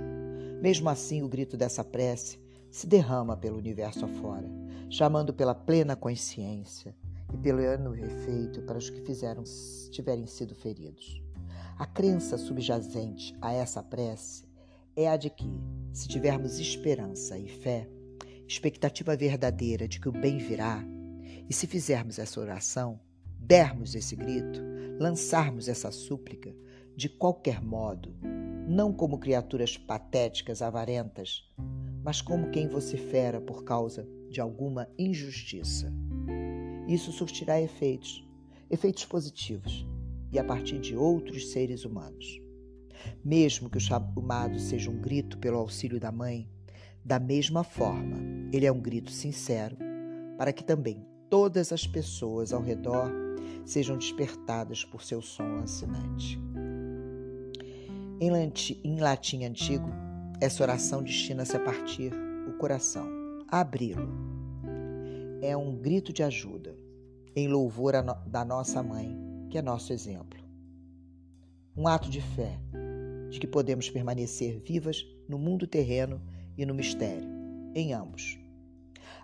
mesmo 0.62 0.88
assim 0.88 1.22
o 1.22 1.28
grito 1.28 1.56
dessa 1.56 1.82
prece 1.82 2.38
se 2.70 2.86
derrama 2.86 3.36
pelo 3.36 3.58
universo 3.58 4.04
afora, 4.04 4.48
chamando 4.88 5.34
pela 5.34 5.56
plena 5.56 5.96
consciência 5.96 6.94
e 7.34 7.36
pelo 7.36 7.58
ano 7.58 7.96
efeito 7.96 8.62
para 8.62 8.78
os 8.78 8.88
que 8.88 9.00
fizeram 9.00 9.42
tiverem 9.90 10.24
sido 10.24 10.54
feridos. 10.54 11.20
A 11.76 11.84
crença 11.84 12.38
subjacente 12.38 13.36
a 13.42 13.52
essa 13.52 13.82
prece 13.82 14.44
é 14.94 15.08
a 15.08 15.16
de 15.16 15.30
que, 15.30 15.50
se 15.92 16.06
tivermos 16.06 16.60
esperança 16.60 17.36
e 17.36 17.48
fé, 17.48 17.88
expectativa 18.46 19.16
verdadeira 19.16 19.88
de 19.88 19.98
que 19.98 20.08
o 20.08 20.12
bem 20.12 20.38
virá, 20.38 20.84
e 21.50 21.52
se 21.52 21.66
fizermos 21.66 22.20
essa 22.20 22.40
oração, 22.40 23.00
dermos 23.36 23.96
esse 23.96 24.14
grito, 24.14 24.60
lançarmos 25.00 25.66
essa 25.66 25.90
súplica, 25.90 26.54
de 26.94 27.08
qualquer 27.08 27.60
modo, 27.60 28.14
não 28.72 28.92
como 28.92 29.18
criaturas 29.18 29.76
patéticas, 29.76 30.62
avarentas, 30.62 31.48
mas 32.02 32.20
como 32.20 32.50
quem 32.50 32.66
vocifera 32.66 33.40
por 33.40 33.64
causa 33.64 34.08
de 34.28 34.40
alguma 34.40 34.88
injustiça 34.98 35.92
isso 36.88 37.12
surtirá 37.12 37.60
efeitos, 37.60 38.26
efeitos 38.68 39.04
positivos, 39.04 39.86
e 40.32 40.38
a 40.38 40.44
partir 40.44 40.80
de 40.80 40.96
outros 40.96 41.50
seres 41.50 41.84
humanos. 41.84 42.40
Mesmo 43.24 43.68
que 43.68 43.76
o 43.76 43.80
chamado 43.80 44.58
seja 44.58 44.90
um 44.90 45.00
grito 45.00 45.38
pelo 45.38 45.58
auxílio 45.58 46.00
da 46.00 46.10
mãe, 46.10 46.48
da 47.04 47.18
mesma 47.18 47.62
forma, 47.64 48.18
ele 48.52 48.66
é 48.66 48.72
um 48.72 48.80
grito 48.80 49.10
sincero 49.10 49.76
para 50.38 50.52
que 50.52 50.64
também 50.64 51.04
todas 51.28 51.72
as 51.72 51.86
pessoas 51.86 52.52
ao 52.52 52.62
redor 52.62 53.10
sejam 53.64 53.96
despertadas 53.96 54.84
por 54.84 55.02
seu 55.02 55.20
som 55.20 55.44
lancinante. 55.44 56.51
Em, 58.24 58.30
em 58.84 59.00
latim 59.00 59.44
antigo, 59.44 59.88
essa 60.40 60.62
oração 60.62 61.02
destina-se 61.02 61.56
a 61.56 61.58
partir 61.58 62.12
o 62.48 62.52
coração, 62.56 63.04
abri-lo. 63.48 64.08
É 65.42 65.56
um 65.56 65.74
grito 65.74 66.12
de 66.12 66.22
ajuda, 66.22 66.78
em 67.34 67.48
louvor 67.48 67.94
no, 67.94 68.14
da 68.30 68.44
nossa 68.44 68.80
mãe, 68.80 69.12
que 69.50 69.58
é 69.58 69.62
nosso 69.62 69.92
exemplo. 69.92 70.38
Um 71.76 71.88
ato 71.88 72.08
de 72.08 72.20
fé, 72.20 72.60
de 73.28 73.40
que 73.40 73.46
podemos 73.48 73.90
permanecer 73.90 74.60
vivas 74.60 75.04
no 75.28 75.36
mundo 75.36 75.66
terreno 75.66 76.22
e 76.56 76.64
no 76.64 76.74
mistério, 76.74 77.28
em 77.74 77.92
ambos. 77.92 78.38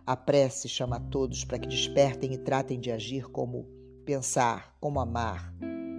A 0.05 0.17
prece 0.17 0.69
chama 0.69 0.97
a 0.97 1.01
todos 1.01 1.45
para 1.45 1.61
que 1.61 1.69
despertem 1.69 2.33
e 2.33 2.39
tratem 2.39 2.81
de 2.81 2.91
agir 2.91 3.29
como 3.31 3.65
pensar, 4.05 4.77
como 4.81 4.99
amar, 4.99 5.55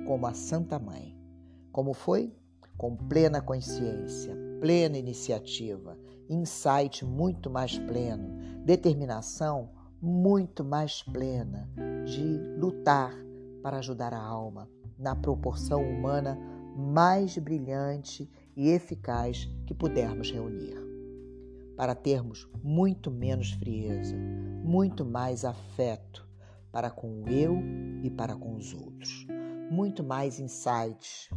como 0.06 0.28
a 0.28 0.34
Santa 0.34 0.78
Mãe. 0.78 1.18
Como 1.72 1.94
foi? 1.94 2.38
Com 2.80 2.96
plena 2.96 3.42
consciência, 3.42 4.34
plena 4.62 4.98
iniciativa, 4.98 5.98
insight 6.30 7.04
muito 7.04 7.50
mais 7.50 7.78
pleno, 7.78 8.64
determinação 8.64 9.72
muito 10.02 10.64
mais 10.64 11.04
plena 11.04 11.70
de 12.06 12.38
lutar 12.58 13.14
para 13.62 13.80
ajudar 13.80 14.14
a 14.14 14.24
alma 14.24 14.70
na 14.98 15.14
proporção 15.14 15.84
humana 15.84 16.40
mais 16.74 17.38
brilhante 17.38 18.32
e 18.56 18.70
eficaz 18.70 19.50
que 19.66 19.74
pudermos 19.74 20.32
reunir. 20.32 20.78
Para 21.76 21.94
termos 21.94 22.50
muito 22.64 23.12
menos 23.12 23.52
frieza, 23.52 24.16
muito 24.64 25.04
mais 25.04 25.44
afeto 25.44 26.26
para 26.72 26.90
com 26.90 27.24
o 27.24 27.28
eu 27.28 27.58
e 28.02 28.10
para 28.10 28.38
com 28.38 28.56
os 28.56 28.74
outros, 28.74 29.28
muito 29.70 30.02
mais 30.02 30.40
insights, 30.40 31.30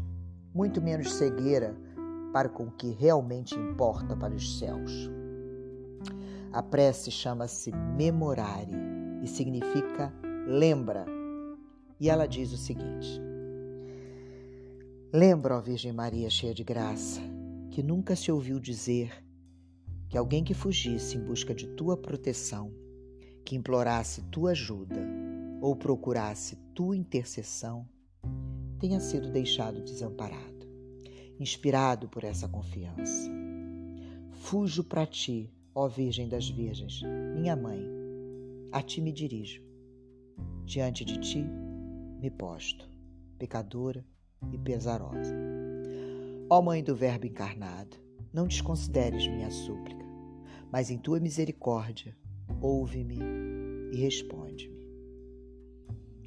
muito 0.54 0.80
menos 0.80 1.12
cegueira 1.12 1.76
para 2.32 2.48
com 2.48 2.64
o 2.64 2.70
que 2.70 2.90
realmente 2.90 3.54
importa 3.54 4.16
para 4.16 4.34
os 4.34 4.58
céus. 4.58 5.10
A 6.52 6.62
prece 6.62 7.10
chama-se 7.10 7.72
memorare 7.72 8.72
e 9.22 9.26
significa 9.26 10.12
lembra. 10.46 11.06
E 11.98 12.10
ela 12.10 12.26
diz 12.26 12.52
o 12.52 12.56
seguinte: 12.56 13.20
Lembra, 15.12 15.56
ó 15.56 15.60
Virgem 15.60 15.92
Maria 15.92 16.28
cheia 16.28 16.54
de 16.54 16.64
graça, 16.64 17.20
que 17.70 17.82
nunca 17.82 18.16
se 18.16 18.30
ouviu 18.30 18.58
dizer 18.58 19.24
que 20.08 20.18
alguém 20.18 20.44
que 20.44 20.52
fugisse 20.52 21.16
em 21.16 21.24
busca 21.24 21.54
de 21.54 21.66
tua 21.68 21.96
proteção, 21.96 22.70
que 23.44 23.56
implorasse 23.56 24.22
tua 24.24 24.50
ajuda 24.50 25.00
ou 25.60 25.74
procurasse 25.74 26.56
tua 26.74 26.96
intercessão, 26.96 27.88
tenha 28.82 29.00
sido 29.00 29.30
deixado 29.30 29.80
desamparado, 29.80 30.68
inspirado 31.40 32.06
por 32.08 32.24
essa 32.24 32.46
confiança. 32.46 33.30
Fujo 34.32 34.84
para 34.84 35.06
ti, 35.06 35.50
ó 35.74 35.88
Virgem 35.88 36.28
das 36.28 36.50
Virgens, 36.50 37.00
minha 37.34 37.56
mãe, 37.56 37.82
a 38.70 38.82
ti 38.82 39.00
me 39.00 39.12
dirijo. 39.12 39.62
Diante 40.66 41.02
de 41.04 41.18
ti 41.18 41.46
me 42.20 42.30
posto, 42.30 42.86
pecadora 43.38 44.04
e 44.52 44.58
pesarosa. 44.58 45.34
Ó 46.50 46.60
Mãe 46.60 46.84
do 46.84 46.94
Verbo 46.94 47.26
encarnado, 47.26 47.96
não 48.32 48.46
desconsideres 48.46 49.26
minha 49.26 49.50
súplica 49.50 50.02
mas 50.72 50.90
em 50.90 50.96
tua 50.96 51.20
misericórdia, 51.20 52.16
ouve-me 52.62 53.18
e 53.92 53.96
responde-me. 54.00 54.88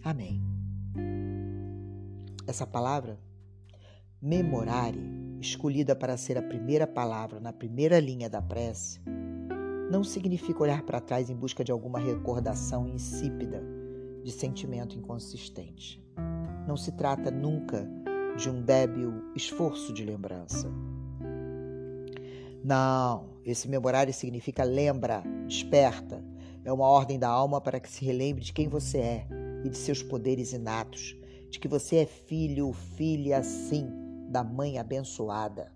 Amém. 0.04 0.55
Essa 2.48 2.66
palavra, 2.66 3.20
memorare, 4.22 5.00
escolhida 5.42 5.96
para 5.96 6.18
ser 6.18 6.38
a 6.38 6.42
primeira 6.42 6.88
palavra 6.88 7.40
na 7.40 7.52
primeira 7.52 8.00
linha 8.00 8.30
da 8.30 8.42
prece, 8.42 9.00
não 9.92 10.04
significa 10.04 10.64
olhar 10.64 10.84
para 10.84 11.00
trás 11.00 11.30
em 11.30 11.36
busca 11.36 11.64
de 11.64 11.72
alguma 11.72 12.00
recordação 12.00 12.88
insípida 12.88 13.64
de 14.24 14.32
sentimento 14.32 14.98
inconsistente. 14.98 16.04
Não 16.68 16.76
se 16.76 16.92
trata 16.92 17.30
nunca 17.30 17.88
de 18.38 18.50
um 18.50 18.62
débil 18.62 19.32
esforço 19.36 19.94
de 19.94 20.04
lembrança 20.04 20.70
não, 22.66 23.26
esse 23.46 23.68
memorário 23.68 24.12
significa 24.12 24.64
lembra, 24.64 25.22
desperta. 25.46 26.26
É 26.64 26.74
uma 26.74 26.88
ordem 26.88 27.20
da 27.20 27.30
alma 27.30 27.62
para 27.62 27.80
que 27.80 27.88
se 27.88 28.04
relembre 28.04 28.44
de 28.44 28.52
quem 28.52 28.68
você 28.68 28.98
é 28.98 29.28
e 29.64 29.70
de 29.70 29.78
seus 29.78 30.02
poderes 30.02 30.52
inatos, 30.52 31.16
de 31.56 31.60
que 31.60 31.68
você 31.70 31.98
é 31.98 32.06
filho 32.06 32.68
ou 32.68 32.74
filha, 32.74 33.42
sim, 33.42 33.88
da 34.28 34.44
mãe 34.44 34.78
abençoada. 34.78 35.72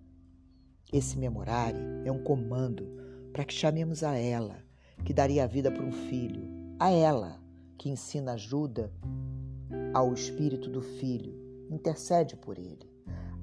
Esse 0.92 1.18
memorário 1.18 1.80
é 2.04 2.12
um 2.12 2.22
comando 2.22 2.86
para 3.32 3.46
que 3.46 3.54
chamemos 3.54 4.04
a 4.04 4.18
ela, 4.18 4.58
que 5.06 5.14
daria 5.14 5.46
a 5.46 5.48
vida 5.48 5.72
para 5.72 5.84
um 5.84 5.92
filho, 5.92 6.50
a 6.78 6.92
ela, 6.92 7.40
que 7.78 7.90
ensina 7.90 8.34
ajuda 8.34 8.92
ao 9.94 10.14
espírito 10.14 10.70
do 10.70 10.82
filho, 10.82 11.34
intercede 11.72 12.36
por 12.36 12.60
ele, 12.60 12.92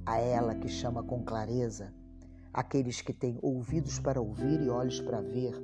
a 0.05 0.19
ela 0.19 0.55
que 0.55 0.69
chama 0.69 1.03
com 1.03 1.25
clareza 1.25 1.95
aqueles 2.53 3.01
que 3.01 3.15
têm 3.15 3.39
ouvidos 3.41 3.99
para 3.99 4.21
ouvir 4.21 4.61
e 4.61 4.69
olhos 4.69 5.01
para 5.01 5.23
ver 5.23 5.55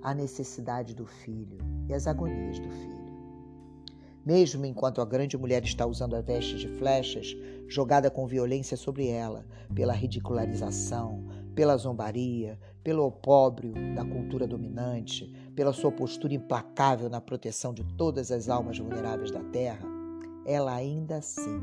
a 0.00 0.14
necessidade 0.14 0.94
do 0.94 1.04
filho 1.04 1.58
e 1.86 1.92
as 1.92 2.06
agonias 2.06 2.58
do 2.58 2.70
filho. 2.70 2.93
Mesmo 4.24 4.64
enquanto 4.64 5.02
a 5.02 5.04
grande 5.04 5.36
mulher 5.36 5.62
está 5.64 5.84
usando 5.84 6.16
a 6.16 6.22
veste 6.22 6.56
de 6.56 6.68
flechas, 6.68 7.36
jogada 7.68 8.10
com 8.10 8.26
violência 8.26 8.74
sobre 8.76 9.08
ela, 9.08 9.44
pela 9.74 9.92
ridicularização, 9.92 11.24
pela 11.54 11.76
zombaria, 11.76 12.58
pelo 12.82 13.04
opróbrio 13.04 13.74
da 13.94 14.04
cultura 14.04 14.46
dominante, 14.46 15.30
pela 15.54 15.74
sua 15.74 15.92
postura 15.92 16.34
implacável 16.34 17.10
na 17.10 17.20
proteção 17.20 17.74
de 17.74 17.84
todas 17.96 18.32
as 18.32 18.48
almas 18.48 18.78
vulneráveis 18.78 19.30
da 19.30 19.40
terra, 19.44 19.86
ela 20.46 20.74
ainda 20.74 21.16
assim 21.16 21.62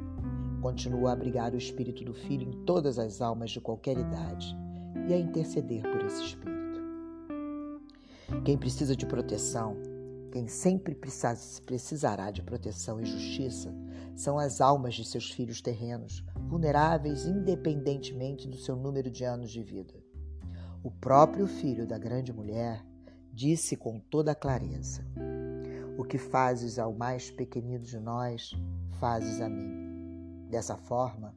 continua 0.62 1.10
a 1.10 1.14
abrigar 1.14 1.54
o 1.54 1.58
espírito 1.58 2.04
do 2.04 2.14
filho 2.14 2.48
em 2.48 2.64
todas 2.64 3.00
as 3.00 3.22
almas 3.22 3.50
de 3.50 3.60
qualquer 3.60 3.98
idade 3.98 4.56
e 5.08 5.14
a 5.14 5.18
interceder 5.18 5.82
por 5.82 6.06
esse 6.06 6.24
espírito. 6.24 6.62
Quem 8.46 8.58
precisa 8.58 8.96
de 8.96 9.06
proteção, 9.06 9.76
quem 10.32 10.48
sempre 10.48 10.96
precisará 10.96 12.32
de 12.32 12.42
proteção 12.42 13.02
e 13.02 13.06
justiça, 13.06 13.74
são 14.16 14.40
as 14.40 14.62
almas 14.62 14.96
de 14.96 15.04
seus 15.04 15.30
filhos 15.30 15.62
terrenos, 15.62 16.24
vulneráveis 16.48 17.26
independentemente 17.26 18.48
do 18.48 18.58
seu 18.58 18.76
número 18.76 19.12
de 19.12 19.26
anos 19.26 19.52
de 19.52 19.62
vida. 19.62 19.94
O 20.82 20.90
próprio 20.90 21.46
filho 21.46 21.86
da 21.86 21.98
grande 21.98 22.34
mulher 22.34 22.84
disse 23.32 23.76
com 23.76 24.00
toda 24.00 24.34
clareza: 24.34 25.06
O 25.98 26.04
que 26.04 26.18
fazes 26.18 26.80
ao 26.80 26.94
mais 26.94 27.30
pequenino 27.30 27.84
de 27.84 28.00
nós, 28.00 28.52
fazes 29.00 29.42
a 29.42 29.50
mim. 29.50 30.48
Dessa 30.50 30.78
forma, 30.78 31.36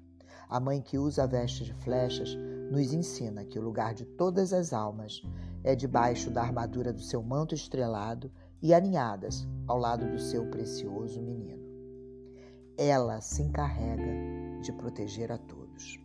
a 0.48 0.60
mãe 0.60 0.80
que 0.80 0.98
usa 0.98 1.24
a 1.24 1.26
veste 1.26 1.64
de 1.64 1.74
flechas 1.74 2.36
nos 2.70 2.92
ensina 2.92 3.44
que 3.44 3.58
o 3.58 3.62
lugar 3.62 3.92
de 3.92 4.04
todas 4.04 4.52
as 4.52 4.72
almas 4.72 5.22
é 5.62 5.74
debaixo 5.74 6.30
da 6.30 6.42
armadura 6.42 6.92
do 6.92 7.02
seu 7.02 7.22
manto 7.22 7.54
estrelado 7.54 8.30
e 8.64 8.72
aninhadas 8.72 9.46
ao 9.66 9.76
lado 9.76 10.10
do 10.10 10.18
seu 10.18 10.46
precioso 10.46 11.20
menino. 11.20 11.62
Ela 12.78 13.20
se 13.20 13.42
encarrega 13.42 14.10
de 14.62 14.72
proteger 14.72 15.30
a 15.30 15.36
todos. 15.36 16.00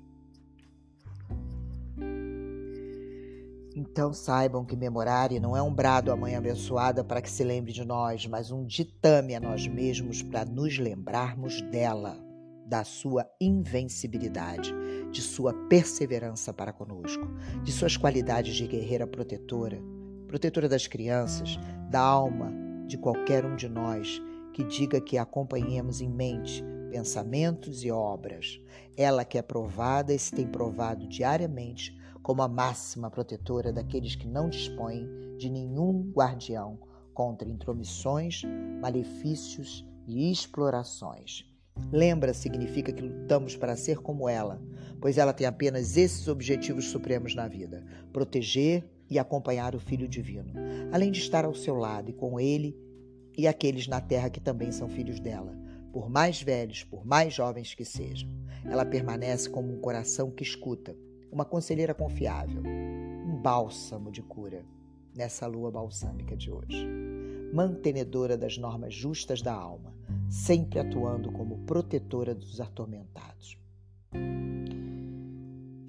Então 3.74 4.12
saibam 4.12 4.66
que 4.66 4.76
memorare 4.76 5.40
não 5.40 5.56
é 5.56 5.62
um 5.62 5.74
brado 5.74 6.12
à 6.12 6.18
mãe 6.18 6.36
abençoada 6.36 7.02
para 7.02 7.22
que 7.22 7.32
se 7.32 7.46
lembre 7.46 7.72
de 7.72 7.86
nós, 7.86 8.28
mas 8.28 8.52
um 8.52 8.66
ditame 8.66 9.36
a 9.36 9.40
nós 9.40 9.66
mesmos 9.66 10.22
para 10.22 10.44
nos 10.44 10.78
lembrarmos 10.78 11.62
dela 11.62 12.20
da 12.66 12.84
sua 12.84 13.26
invencibilidade, 13.40 14.76
de 15.12 15.22
sua 15.22 15.54
perseverança 15.70 16.54
para 16.54 16.74
conosco, 16.74 17.26
de 17.64 17.72
suas 17.72 17.96
qualidades 17.96 18.54
de 18.58 18.68
guerreira 18.68 19.08
protetora, 19.08 19.82
protetora 20.30 20.70
das 20.70 20.86
crianças, 20.86 21.58
da 21.90 22.00
alma 22.00 22.54
de 22.86 23.00
qualquer 23.00 23.44
um 23.44 23.56
de 23.56 23.68
nós 23.68 24.22
que 24.54 24.64
diga 24.64 25.02
que 25.02 25.18
a 25.18 25.24
acompanhemos 25.24 26.02
em 26.02 26.08
mente 26.08 26.64
pensamentos 26.92 27.84
e 27.84 27.90
obras. 27.90 28.62
Ela 28.96 29.26
que 29.26 29.40
é 29.40 29.42
provada 29.42 30.14
e 30.14 30.20
se 30.20 30.32
tem 30.32 30.46
provado 30.46 31.08
diariamente 31.08 32.00
como 32.22 32.44
a 32.44 32.48
máxima 32.48 33.10
protetora 33.10 33.74
daqueles 33.74 34.16
que 34.16 34.28
não 34.28 34.50
dispõem 34.50 35.10
de 35.36 35.50
nenhum 35.50 36.12
guardião 36.12 36.78
contra 37.12 37.50
intromissões, 37.50 38.44
malefícios 38.80 39.84
e 40.08 40.32
explorações. 40.32 41.44
Lembra 41.92 42.36
significa 42.36 42.92
que 42.92 43.02
lutamos 43.02 43.56
para 43.56 43.76
ser 43.76 43.98
como 43.98 44.30
ela, 44.30 44.62
pois 45.02 45.18
ela 45.18 45.34
tem 45.34 45.48
apenas 45.48 45.98
esses 45.98 46.28
objetivos 46.28 46.86
supremos 46.86 47.34
na 47.34 47.48
vida: 47.48 47.84
proteger 48.14 48.88
e 49.10 49.18
acompanhar 49.18 49.76
o 49.76 49.80
Filho 49.80 50.08
Divino, 50.08 50.54
além 50.92 51.12
de 51.12 51.20
estar 51.20 51.46
ao 51.46 51.56
seu 51.56 51.76
lado 51.76 52.10
e 52.10 52.14
com 52.14 52.40
ele 52.40 52.78
e 53.38 53.48
aqueles 53.48 53.88
na 53.88 54.02
terra 54.02 54.30
que 54.30 54.40
também 54.40 54.72
são 54.72 54.90
filhos 54.90 55.20
dela, 55.20 55.58
por 55.92 56.10
mais 56.10 56.42
velhos, 56.42 56.84
por 56.84 57.06
mais 57.06 57.34
jovens 57.34 57.74
que 57.74 57.86
sejam. 57.86 58.30
Ela 58.66 58.86
permanece 58.86 59.50
como 59.50 59.72
um 59.72 59.80
coração 59.80 60.30
que 60.30 60.44
escuta, 60.44 60.96
uma 61.32 61.46
conselheira 61.46 61.94
confiável, 61.94 62.62
um 62.64 63.42
bálsamo 63.42 64.12
de 64.12 64.22
cura 64.22 64.66
nessa 65.16 65.48
lua 65.48 65.72
balsâmica 65.72 66.36
de 66.36 66.52
hoje. 66.52 66.86
Mantenedora 67.54 68.38
das 68.38 68.58
normas 68.58 68.94
justas 68.94 69.42
da 69.42 69.54
alma, 69.54 69.94
sempre 70.30 70.80
atuando 70.80 71.32
como 71.32 71.60
protetora 71.66 72.36
dos 72.36 72.62
atormentados. 72.62 73.58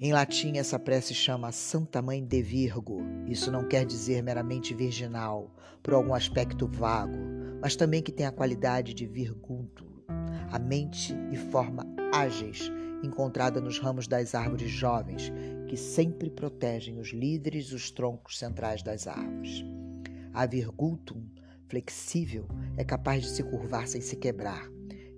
Em 0.03 0.11
latim, 0.11 0.57
essa 0.57 0.79
prece 0.79 1.13
chama 1.13 1.51
Santa 1.51 2.01
Mãe 2.01 2.25
de 2.25 2.41
Virgo. 2.41 3.03
Isso 3.27 3.51
não 3.51 3.67
quer 3.67 3.85
dizer 3.85 4.23
meramente 4.23 4.73
virginal, 4.73 5.55
por 5.83 5.93
algum 5.93 6.15
aspecto 6.15 6.65
vago, 6.67 7.19
mas 7.61 7.75
também 7.75 8.01
que 8.01 8.11
tem 8.11 8.25
a 8.25 8.31
qualidade 8.31 8.95
de 8.95 9.05
virgúntulo, 9.05 10.03
a 10.51 10.57
mente 10.57 11.15
e 11.31 11.37
forma 11.37 11.85
ágeis 12.11 12.71
encontrada 13.03 13.61
nos 13.61 13.77
ramos 13.77 14.07
das 14.07 14.33
árvores 14.33 14.71
jovens, 14.71 15.31
que 15.67 15.77
sempre 15.77 16.31
protegem 16.31 16.97
os 16.97 17.09
líderes 17.09 17.67
e 17.67 17.75
os 17.75 17.91
troncos 17.91 18.39
centrais 18.39 18.81
das 18.81 19.05
árvores. 19.05 19.63
A 20.33 20.47
virgultum, 20.47 21.23
flexível, 21.67 22.47
é 22.75 22.83
capaz 22.83 23.21
de 23.21 23.29
se 23.29 23.43
curvar 23.43 23.87
sem 23.87 24.01
se 24.01 24.15
quebrar, 24.15 24.67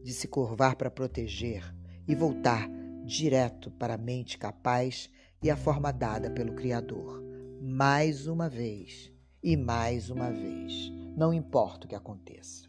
de 0.03 0.11
se 0.11 0.27
curvar 0.27 0.75
para 0.75 0.91
proteger 0.91 1.73
e 2.05 2.13
voltar 2.13 2.69
direto 3.03 3.69
para 3.71 3.95
a 3.95 3.97
mente 3.97 4.37
capaz 4.37 5.09
e 5.41 5.49
a 5.49 5.57
forma 5.57 5.91
dada 5.91 6.31
pelo 6.31 6.53
Criador. 6.53 7.21
Mais 7.61 8.27
uma 8.27 8.49
vez 8.49 9.11
e 9.43 9.57
mais 9.57 10.09
uma 10.09 10.31
vez, 10.31 10.91
não 11.17 11.33
importa 11.33 11.85
o 11.85 11.89
que 11.89 11.95
aconteça. 11.95 12.67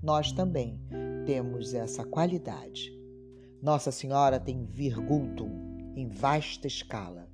Nós 0.00 0.30
também 0.32 0.80
temos 1.26 1.74
essa 1.74 2.04
qualidade. 2.04 2.92
Nossa 3.60 3.90
Senhora 3.90 4.38
tem 4.38 4.64
virgultum 4.64 5.50
em 5.96 6.08
vasta 6.08 6.66
escala. 6.66 7.28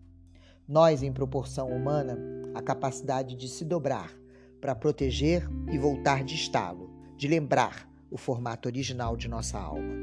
Nós, 0.67 1.03
em 1.03 1.13
proporção 1.13 1.69
humana, 1.69 2.17
a 2.55 2.63
capacidade 2.63 3.35
de 3.35 3.49
se 3.49 3.65
dobrar 3.65 4.13
para 4.61 4.75
proteger 4.75 5.49
e 5.71 5.79
voltar 5.79 6.23
de 6.23 6.35
estalo, 6.35 6.91
de 7.17 7.27
lembrar 7.27 7.91
o 8.11 8.17
formato 8.17 8.69
original 8.69 9.17
de 9.17 9.29
nossa 9.29 9.59
alma. 9.59 9.95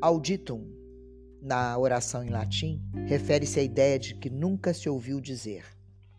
Auditum 0.00 0.75
na 1.46 1.78
oração 1.78 2.24
em 2.24 2.28
latim, 2.28 2.82
refere-se 3.06 3.60
à 3.60 3.62
ideia 3.62 4.00
de 4.00 4.16
que 4.16 4.28
nunca 4.28 4.74
se 4.74 4.88
ouviu 4.88 5.20
dizer 5.20 5.64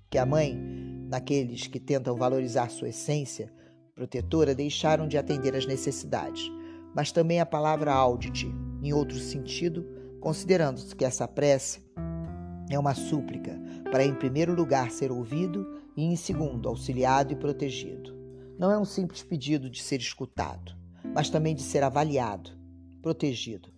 que 0.10 0.18
a 0.18 0.26
mãe, 0.26 0.56
naqueles 1.10 1.68
que 1.68 1.82
tentam 1.82 2.16
valorizar 2.16 2.70
sua 2.70 2.88
essência 2.88 3.52
protetora, 3.94 4.56
deixaram 4.56 5.06
de 5.06 5.18
atender 5.18 5.54
às 5.54 5.66
necessidades, 5.66 6.50
mas 6.96 7.12
também 7.12 7.42
a 7.42 7.46
palavra 7.46 7.92
audite, 7.92 8.48
em 8.82 8.94
outro 8.94 9.18
sentido, 9.20 9.86
considerando-se 10.22 10.96
que 10.96 11.04
essa 11.04 11.28
prece 11.28 11.86
é 12.70 12.80
uma 12.80 12.94
súplica 12.94 13.60
para, 13.92 14.06
em 14.06 14.16
primeiro 14.16 14.56
lugar, 14.56 14.92
ser 14.92 15.12
ouvido 15.12 15.78
e, 15.98 16.06
em 16.06 16.16
segundo, 16.16 16.70
auxiliado 16.70 17.34
e 17.34 17.36
protegido. 17.36 18.16
Não 18.58 18.72
é 18.72 18.80
um 18.80 18.86
simples 18.86 19.24
pedido 19.24 19.70
de 19.70 19.84
ser 19.84 20.00
escutado, 20.00 20.74
mas 21.14 21.30
também 21.30 21.54
de 21.54 21.64
ser 21.64 21.84
avaliado, 21.84 22.52
protegido, 23.02 23.77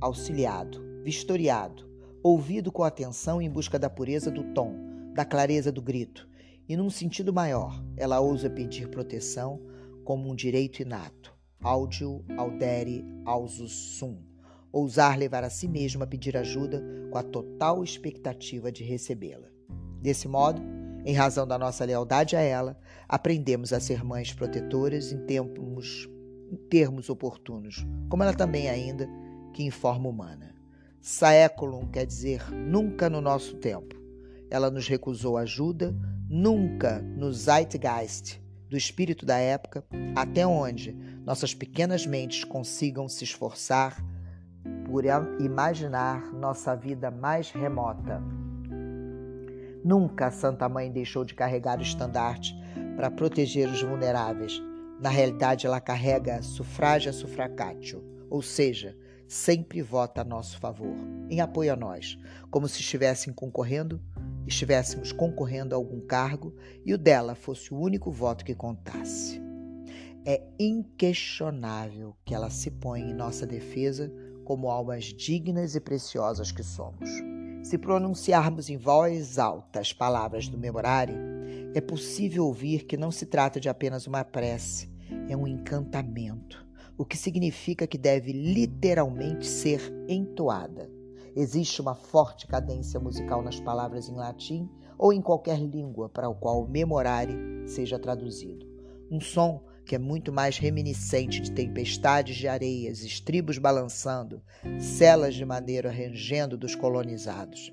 auxiliado, 0.00 0.82
vistoriado, 1.02 1.88
ouvido 2.22 2.72
com 2.72 2.82
atenção 2.82 3.40
em 3.40 3.50
busca 3.50 3.78
da 3.78 3.90
pureza 3.90 4.30
do 4.30 4.44
tom, 4.54 4.74
da 5.14 5.24
clareza 5.24 5.70
do 5.70 5.82
grito, 5.82 6.28
e 6.68 6.76
num 6.76 6.88
sentido 6.88 7.32
maior, 7.32 7.84
ela 7.96 8.20
ousa 8.20 8.48
pedir 8.48 8.88
proteção 8.88 9.60
como 10.04 10.30
um 10.30 10.34
direito 10.34 10.80
inato, 10.80 11.34
audio 11.62 12.24
audere 12.36 13.04
ausus 13.24 13.72
sum, 13.72 14.18
ousar 14.72 15.18
levar 15.18 15.44
a 15.44 15.50
si 15.50 15.68
mesma 15.68 16.04
a 16.04 16.06
pedir 16.06 16.36
ajuda 16.36 16.82
com 17.10 17.18
a 17.18 17.22
total 17.22 17.84
expectativa 17.84 18.72
de 18.72 18.82
recebê-la. 18.82 19.48
Desse 20.00 20.26
modo, 20.26 20.62
em 21.04 21.14
razão 21.14 21.46
da 21.46 21.58
nossa 21.58 21.84
lealdade 21.84 22.34
a 22.34 22.40
ela, 22.40 22.78
aprendemos 23.06 23.72
a 23.72 23.80
ser 23.80 24.02
mães 24.02 24.32
protetoras 24.32 25.12
em 25.12 25.18
tempos, 25.26 26.08
em 26.50 26.56
termos 26.56 27.10
oportunos, 27.10 27.86
como 28.08 28.22
ela 28.22 28.32
também 28.32 28.68
ainda 28.68 29.08
que 29.54 29.62
em 29.62 29.70
forma 29.70 30.08
humana. 30.08 30.54
Saeculum 31.00 31.86
quer 31.86 32.04
dizer 32.04 32.50
nunca 32.50 33.08
no 33.08 33.20
nosso 33.20 33.56
tempo. 33.56 33.94
Ela 34.50 34.70
nos 34.70 34.86
recusou 34.86 35.38
ajuda, 35.38 35.94
nunca 36.28 37.00
no 37.00 37.32
Zeitgeist 37.32 38.42
do 38.68 38.76
espírito 38.76 39.24
da 39.24 39.38
época, 39.38 39.84
até 40.16 40.46
onde 40.46 40.92
nossas 41.24 41.54
pequenas 41.54 42.04
mentes 42.06 42.44
consigam 42.44 43.08
se 43.08 43.24
esforçar 43.24 44.04
por 44.86 45.04
imaginar 45.40 46.32
nossa 46.32 46.74
vida 46.74 47.10
mais 47.10 47.50
remota. 47.50 48.22
Nunca 49.84 50.26
a 50.26 50.30
Santa 50.30 50.68
Mãe 50.68 50.90
deixou 50.90 51.24
de 51.24 51.34
carregar 51.34 51.78
o 51.78 51.82
estandarte 51.82 52.54
para 52.96 53.10
proteger 53.10 53.68
os 53.68 53.82
vulneráveis. 53.82 54.60
Na 54.98 55.10
realidade, 55.10 55.66
ela 55.66 55.80
carrega 55.80 56.42
sufrágia 56.42 57.12
suffracatio, 57.12 58.02
ou 58.30 58.40
seja, 58.40 58.96
sempre 59.28 59.82
vota 59.82 60.20
a 60.20 60.24
nosso 60.24 60.58
favor, 60.58 60.96
em 61.28 61.40
apoio 61.40 61.72
a 61.72 61.76
nós, 61.76 62.18
como 62.50 62.68
se 62.68 62.80
estivessem 62.80 63.32
concorrendo, 63.32 64.00
estivéssemos 64.46 65.12
concorrendo 65.12 65.74
a 65.74 65.78
algum 65.78 66.00
cargo 66.00 66.54
e 66.84 66.92
o 66.92 66.98
dela 66.98 67.34
fosse 67.34 67.72
o 67.72 67.78
único 67.78 68.10
voto 68.10 68.44
que 68.44 68.54
contasse. 68.54 69.42
É 70.26 70.42
inquestionável 70.58 72.16
que 72.24 72.34
ela 72.34 72.50
se 72.50 72.70
põe 72.70 73.02
em 73.02 73.14
nossa 73.14 73.46
defesa 73.46 74.12
como 74.44 74.70
almas 74.70 75.04
dignas 75.04 75.74
e 75.74 75.80
preciosas 75.80 76.52
que 76.52 76.62
somos. 76.62 77.10
Se 77.62 77.78
pronunciarmos 77.78 78.68
em 78.68 78.76
voz 78.76 79.38
alta 79.38 79.80
as 79.80 79.92
palavras 79.92 80.48
do 80.48 80.58
memorário, 80.58 81.16
é 81.74 81.80
possível 81.80 82.46
ouvir 82.46 82.84
que 82.84 82.96
não 82.96 83.10
se 83.10 83.26
trata 83.26 83.58
de 83.58 83.68
apenas 83.68 84.06
uma 84.06 84.22
prece, 84.22 84.90
é 85.28 85.36
um 85.36 85.46
encantamento 85.46 86.63
o 86.96 87.04
que 87.04 87.16
significa 87.16 87.86
que 87.86 87.98
deve 87.98 88.32
literalmente 88.32 89.46
ser 89.46 89.80
entoada. 90.08 90.90
Existe 91.36 91.80
uma 91.80 91.94
forte 91.94 92.46
cadência 92.46 93.00
musical 93.00 93.42
nas 93.42 93.58
palavras 93.58 94.08
em 94.08 94.14
latim 94.14 94.68
ou 94.96 95.12
em 95.12 95.20
qualquer 95.20 95.58
língua 95.58 96.08
para 96.08 96.28
o 96.28 96.34
qual 96.34 96.62
o 96.62 96.68
memorare 96.68 97.36
seja 97.66 97.98
traduzido. 97.98 98.66
Um 99.10 99.20
som 99.20 99.62
que 99.84 99.94
é 99.94 99.98
muito 99.98 100.32
mais 100.32 100.56
reminiscente 100.56 101.40
de 101.40 101.52
tempestades 101.52 102.36
de 102.36 102.48
areias, 102.48 103.02
estribos 103.02 103.58
balançando, 103.58 104.40
celas 104.78 105.34
de 105.34 105.44
madeira 105.44 105.90
rangendo 105.90 106.56
dos 106.56 106.74
colonizados. 106.74 107.72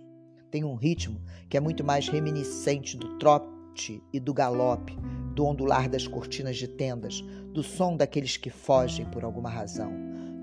Tem 0.50 0.66
um 0.66 0.76
ritmo 0.76 1.22
que 1.50 1.56
é 1.56 1.60
muito 1.60 1.84
mais 1.84 2.10
reminiscente 2.10 2.98
do 2.98 3.18
trote 3.18 4.04
e 4.12 4.20
do 4.20 4.34
galope, 4.34 4.98
do 5.34 5.46
ondular 5.46 5.90
das 5.90 6.08
cortinas 6.08 6.58
de 6.58 6.68
tendas, 6.68 7.22
do 7.54 7.64
som 7.64 7.96
daqueles 7.96 8.38
que 8.38 8.50
fogem 8.50 9.06
por 9.06 9.24
alguma 9.24 9.50
razão, 9.50 9.92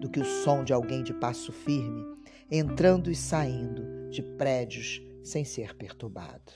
do 0.01 0.09
que 0.09 0.20
o 0.20 0.24
som 0.24 0.64
de 0.64 0.72
alguém 0.72 1.03
de 1.03 1.12
passo 1.14 1.53
firme, 1.53 2.05
entrando 2.51 3.11
e 3.11 3.14
saindo 3.14 4.11
de 4.11 4.22
prédios 4.22 5.03
sem 5.22 5.44
ser 5.44 5.74
perturbado. 5.74 6.53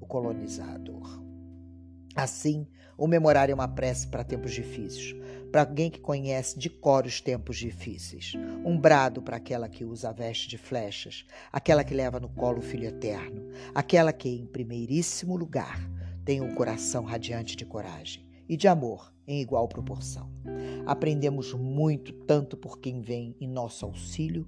O 0.00 0.06
colonizador. 0.06 1.22
Assim, 2.14 2.66
o 2.98 3.06
memorário 3.06 3.52
é 3.52 3.54
uma 3.54 3.68
prece 3.68 4.06
para 4.06 4.22
tempos 4.22 4.52
difíceis, 4.52 5.14
para 5.50 5.62
alguém 5.62 5.90
que 5.90 6.00
conhece 6.00 6.58
de 6.58 6.68
cor 6.68 7.06
os 7.06 7.20
tempos 7.20 7.56
difíceis. 7.56 8.34
Um 8.64 8.78
brado 8.78 9.22
para 9.22 9.38
aquela 9.38 9.68
que 9.68 9.84
usa 9.84 10.10
a 10.10 10.12
veste 10.12 10.48
de 10.48 10.58
flechas, 10.58 11.24
aquela 11.50 11.84
que 11.84 11.94
leva 11.94 12.20
no 12.20 12.28
colo 12.28 12.58
o 12.58 12.62
filho 12.62 12.86
eterno, 12.86 13.48
aquela 13.74 14.12
que, 14.12 14.28
em 14.28 14.44
primeiríssimo 14.44 15.36
lugar, 15.36 15.80
tem 16.24 16.40
um 16.40 16.54
coração 16.54 17.04
radiante 17.04 17.56
de 17.56 17.64
coragem 17.64 18.24
e 18.48 18.56
de 18.56 18.68
amor 18.68 19.12
em 19.26 19.40
igual 19.40 19.68
proporção. 19.68 20.30
Aprendemos 20.86 21.52
muito 21.54 22.12
tanto 22.12 22.56
por 22.56 22.78
quem 22.78 23.00
vem 23.00 23.36
em 23.40 23.48
nosso 23.48 23.84
auxílio, 23.84 24.46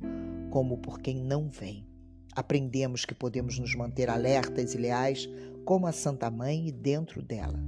como 0.50 0.78
por 0.78 1.00
quem 1.00 1.22
não 1.22 1.48
vem. 1.48 1.87
Aprendemos 2.34 3.04
que 3.04 3.14
podemos 3.14 3.58
nos 3.58 3.74
manter 3.74 4.10
alertas 4.10 4.74
e 4.74 4.78
leais 4.78 5.28
como 5.64 5.87
a 5.87 5.92
Santa 5.92 6.30
Mãe 6.30 6.68
e 6.68 6.72
dentro 6.72 7.22
dela. 7.22 7.58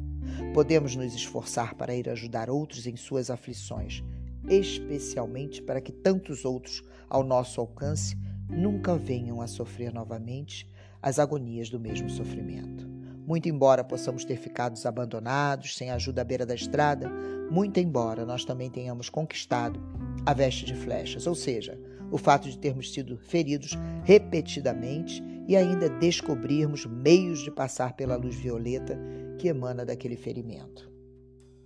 Podemos 0.53 0.97
nos 0.97 1.15
esforçar 1.15 1.75
para 1.75 1.95
ir 1.95 2.09
ajudar 2.09 2.51
outros 2.51 2.87
em 2.87 2.97
suas 2.97 3.31
aflições, 3.31 4.03
especialmente 4.49 5.63
para 5.63 5.81
que 5.81 5.93
tantos 5.93 6.45
outros 6.45 6.83
ao 7.09 7.23
nosso 7.23 7.61
alcance 7.61 8.17
nunca 8.49 8.97
venham 8.97 9.41
a 9.41 9.47
sofrer 9.47 9.93
novamente 9.93 10.69
as 11.01 11.19
agonias 11.19 11.71
do 11.71 11.79
mesmo 11.79 12.11
sofrimento. 12.11 12.86
Muito 13.27 13.49
embora 13.49 13.83
possamos 13.83 14.25
ter 14.25 14.37
ficado 14.37 14.79
abandonados, 14.87 15.77
sem 15.77 15.91
ajuda 15.91 16.23
à 16.23 16.25
beira 16.25 16.47
da 16.47 16.55
estrada, 16.55 17.11
muito 17.51 17.81
embora 17.81 18.25
nós 18.25 18.45
também 18.45 18.71
tenhamos 18.71 19.11
conquistado 19.11 19.83
a 20.25 20.33
veste 20.33 20.65
de 20.65 20.75
flechas, 20.75 21.27
ou 21.27 21.35
seja, 21.35 21.77
o 22.13 22.17
fato 22.17 22.49
de 22.49 22.57
termos 22.57 22.93
sido 22.93 23.19
feridos 23.19 23.73
repetidamente 24.05 25.21
e 25.49 25.57
ainda 25.57 25.89
descobrirmos 25.89 26.87
meios 26.87 27.41
de 27.41 27.51
passar 27.51 27.95
pela 27.95 28.15
luz 28.15 28.37
violeta 28.37 28.97
que 29.39 29.49
emana 29.49 29.85
daquele 29.85 30.17
ferimento. 30.17 30.89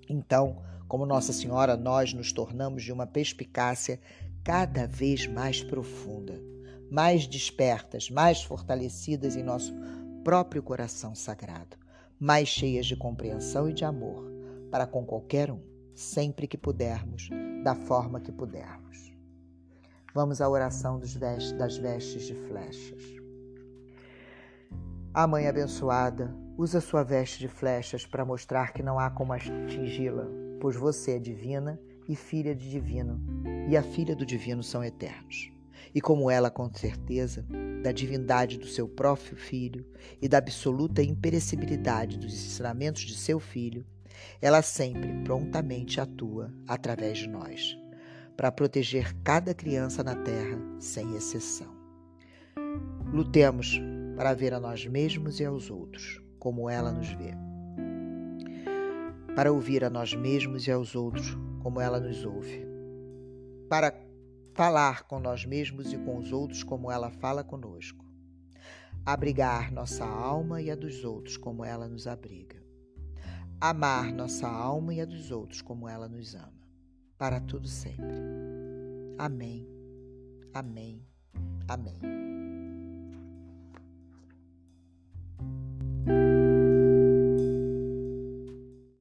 Então, 0.08 0.62
como 0.88 1.04
Nossa 1.04 1.32
Senhora, 1.32 1.76
nós 1.76 2.14
nos 2.14 2.32
tornamos 2.32 2.82
de 2.82 2.92
uma 2.92 3.06
perspicácia 3.06 4.00
cada 4.42 4.86
vez 4.86 5.26
mais 5.26 5.62
profunda, 5.62 6.40
mais 6.90 7.26
despertas, 7.26 8.08
mais 8.10 8.42
fortalecidas 8.42 9.36
em 9.36 9.42
nosso 9.42 9.74
próprio 10.22 10.62
coração 10.62 11.14
sagrado, 11.14 11.76
mais 12.18 12.48
cheias 12.48 12.86
de 12.86 12.96
compreensão 12.96 13.68
e 13.68 13.72
de 13.72 13.84
amor 13.84 14.30
para 14.70 14.86
com 14.86 15.04
qualquer 15.04 15.50
um, 15.50 15.60
sempre 15.94 16.46
que 16.46 16.56
pudermos, 16.56 17.28
da 17.64 17.74
forma 17.74 18.20
que 18.20 18.30
pudermos. 18.30 19.12
Vamos 20.14 20.40
à 20.40 20.48
oração 20.48 20.98
vestes, 20.98 21.52
das 21.52 21.76
vestes 21.76 22.26
de 22.26 22.34
flechas. 22.34 23.02
A 25.12 25.26
Mãe 25.26 25.48
abençoada 25.48 26.32
usa 26.56 26.80
sua 26.80 27.02
veste 27.02 27.38
de 27.38 27.48
flechas 27.48 28.06
para 28.06 28.24
mostrar 28.24 28.72
que 28.72 28.82
não 28.82 28.98
há 28.98 29.10
como 29.10 29.32
atingi-la, 29.32 30.26
pois 30.60 30.76
você 30.76 31.12
é 31.12 31.18
divina 31.18 31.80
e 32.08 32.14
filha 32.14 32.54
de 32.54 32.70
divino, 32.70 33.20
e 33.68 33.76
a 33.76 33.82
filha 33.82 34.14
do 34.14 34.26
divino 34.26 34.62
são 34.62 34.84
eternos. 34.84 35.50
E 35.94 36.00
como 36.00 36.30
ela, 36.30 36.50
com 36.50 36.72
certeza, 36.72 37.44
da 37.82 37.92
divindade 37.92 38.58
do 38.58 38.66
seu 38.66 38.88
próprio 38.88 39.36
filho 39.36 39.84
e 40.20 40.28
da 40.28 40.38
absoluta 40.38 41.02
imperecibilidade 41.02 42.18
dos 42.18 42.32
ensinamentos 42.32 43.02
de 43.02 43.16
seu 43.16 43.40
filho, 43.40 43.84
ela 44.40 44.62
sempre 44.62 45.12
prontamente 45.24 46.00
atua 46.00 46.52
através 46.68 47.18
de 47.18 47.28
nós, 47.28 47.76
para 48.36 48.52
proteger 48.52 49.14
cada 49.22 49.54
criança 49.54 50.04
na 50.04 50.14
terra, 50.14 50.58
sem 50.78 51.16
exceção. 51.16 51.74
Lutemos 53.12 53.80
para 54.16 54.34
ver 54.34 54.52
a 54.54 54.60
nós 54.60 54.86
mesmos 54.86 55.40
e 55.40 55.44
aos 55.44 55.70
outros 55.70 56.22
como 56.38 56.68
ela 56.68 56.92
nos 56.92 57.08
vê. 57.08 57.34
Para 59.34 59.52
ouvir 59.52 59.84
a 59.84 59.90
nós 59.90 60.14
mesmos 60.14 60.66
e 60.66 60.70
aos 60.70 60.94
outros 60.94 61.36
como 61.62 61.80
ela 61.80 62.00
nos 62.00 62.24
ouve. 62.24 62.66
Para 63.68 63.92
falar 64.54 65.04
com 65.04 65.18
nós 65.18 65.44
mesmos 65.44 65.92
e 65.92 65.98
com 65.98 66.18
os 66.18 66.32
outros 66.32 66.62
como 66.62 66.90
ela 66.90 67.10
fala 67.10 67.42
conosco. 67.42 68.04
Abrigar 69.04 69.72
nossa 69.72 70.04
alma 70.04 70.60
e 70.60 70.70
a 70.70 70.74
dos 70.74 71.04
outros 71.04 71.36
como 71.36 71.64
ela 71.64 71.88
nos 71.88 72.06
abriga 72.06 72.60
amar 73.60 74.10
nossa 74.10 74.48
alma 74.48 74.94
e 74.94 75.00
a 75.00 75.04
dos 75.04 75.30
outros 75.30 75.60
como 75.60 75.86
ela 75.86 76.08
nos 76.08 76.34
ama, 76.34 76.66
para 77.18 77.40
tudo 77.40 77.68
sempre. 77.68 78.16
Amém, 79.18 79.68
amém, 80.54 81.04
amém. 81.68 82.49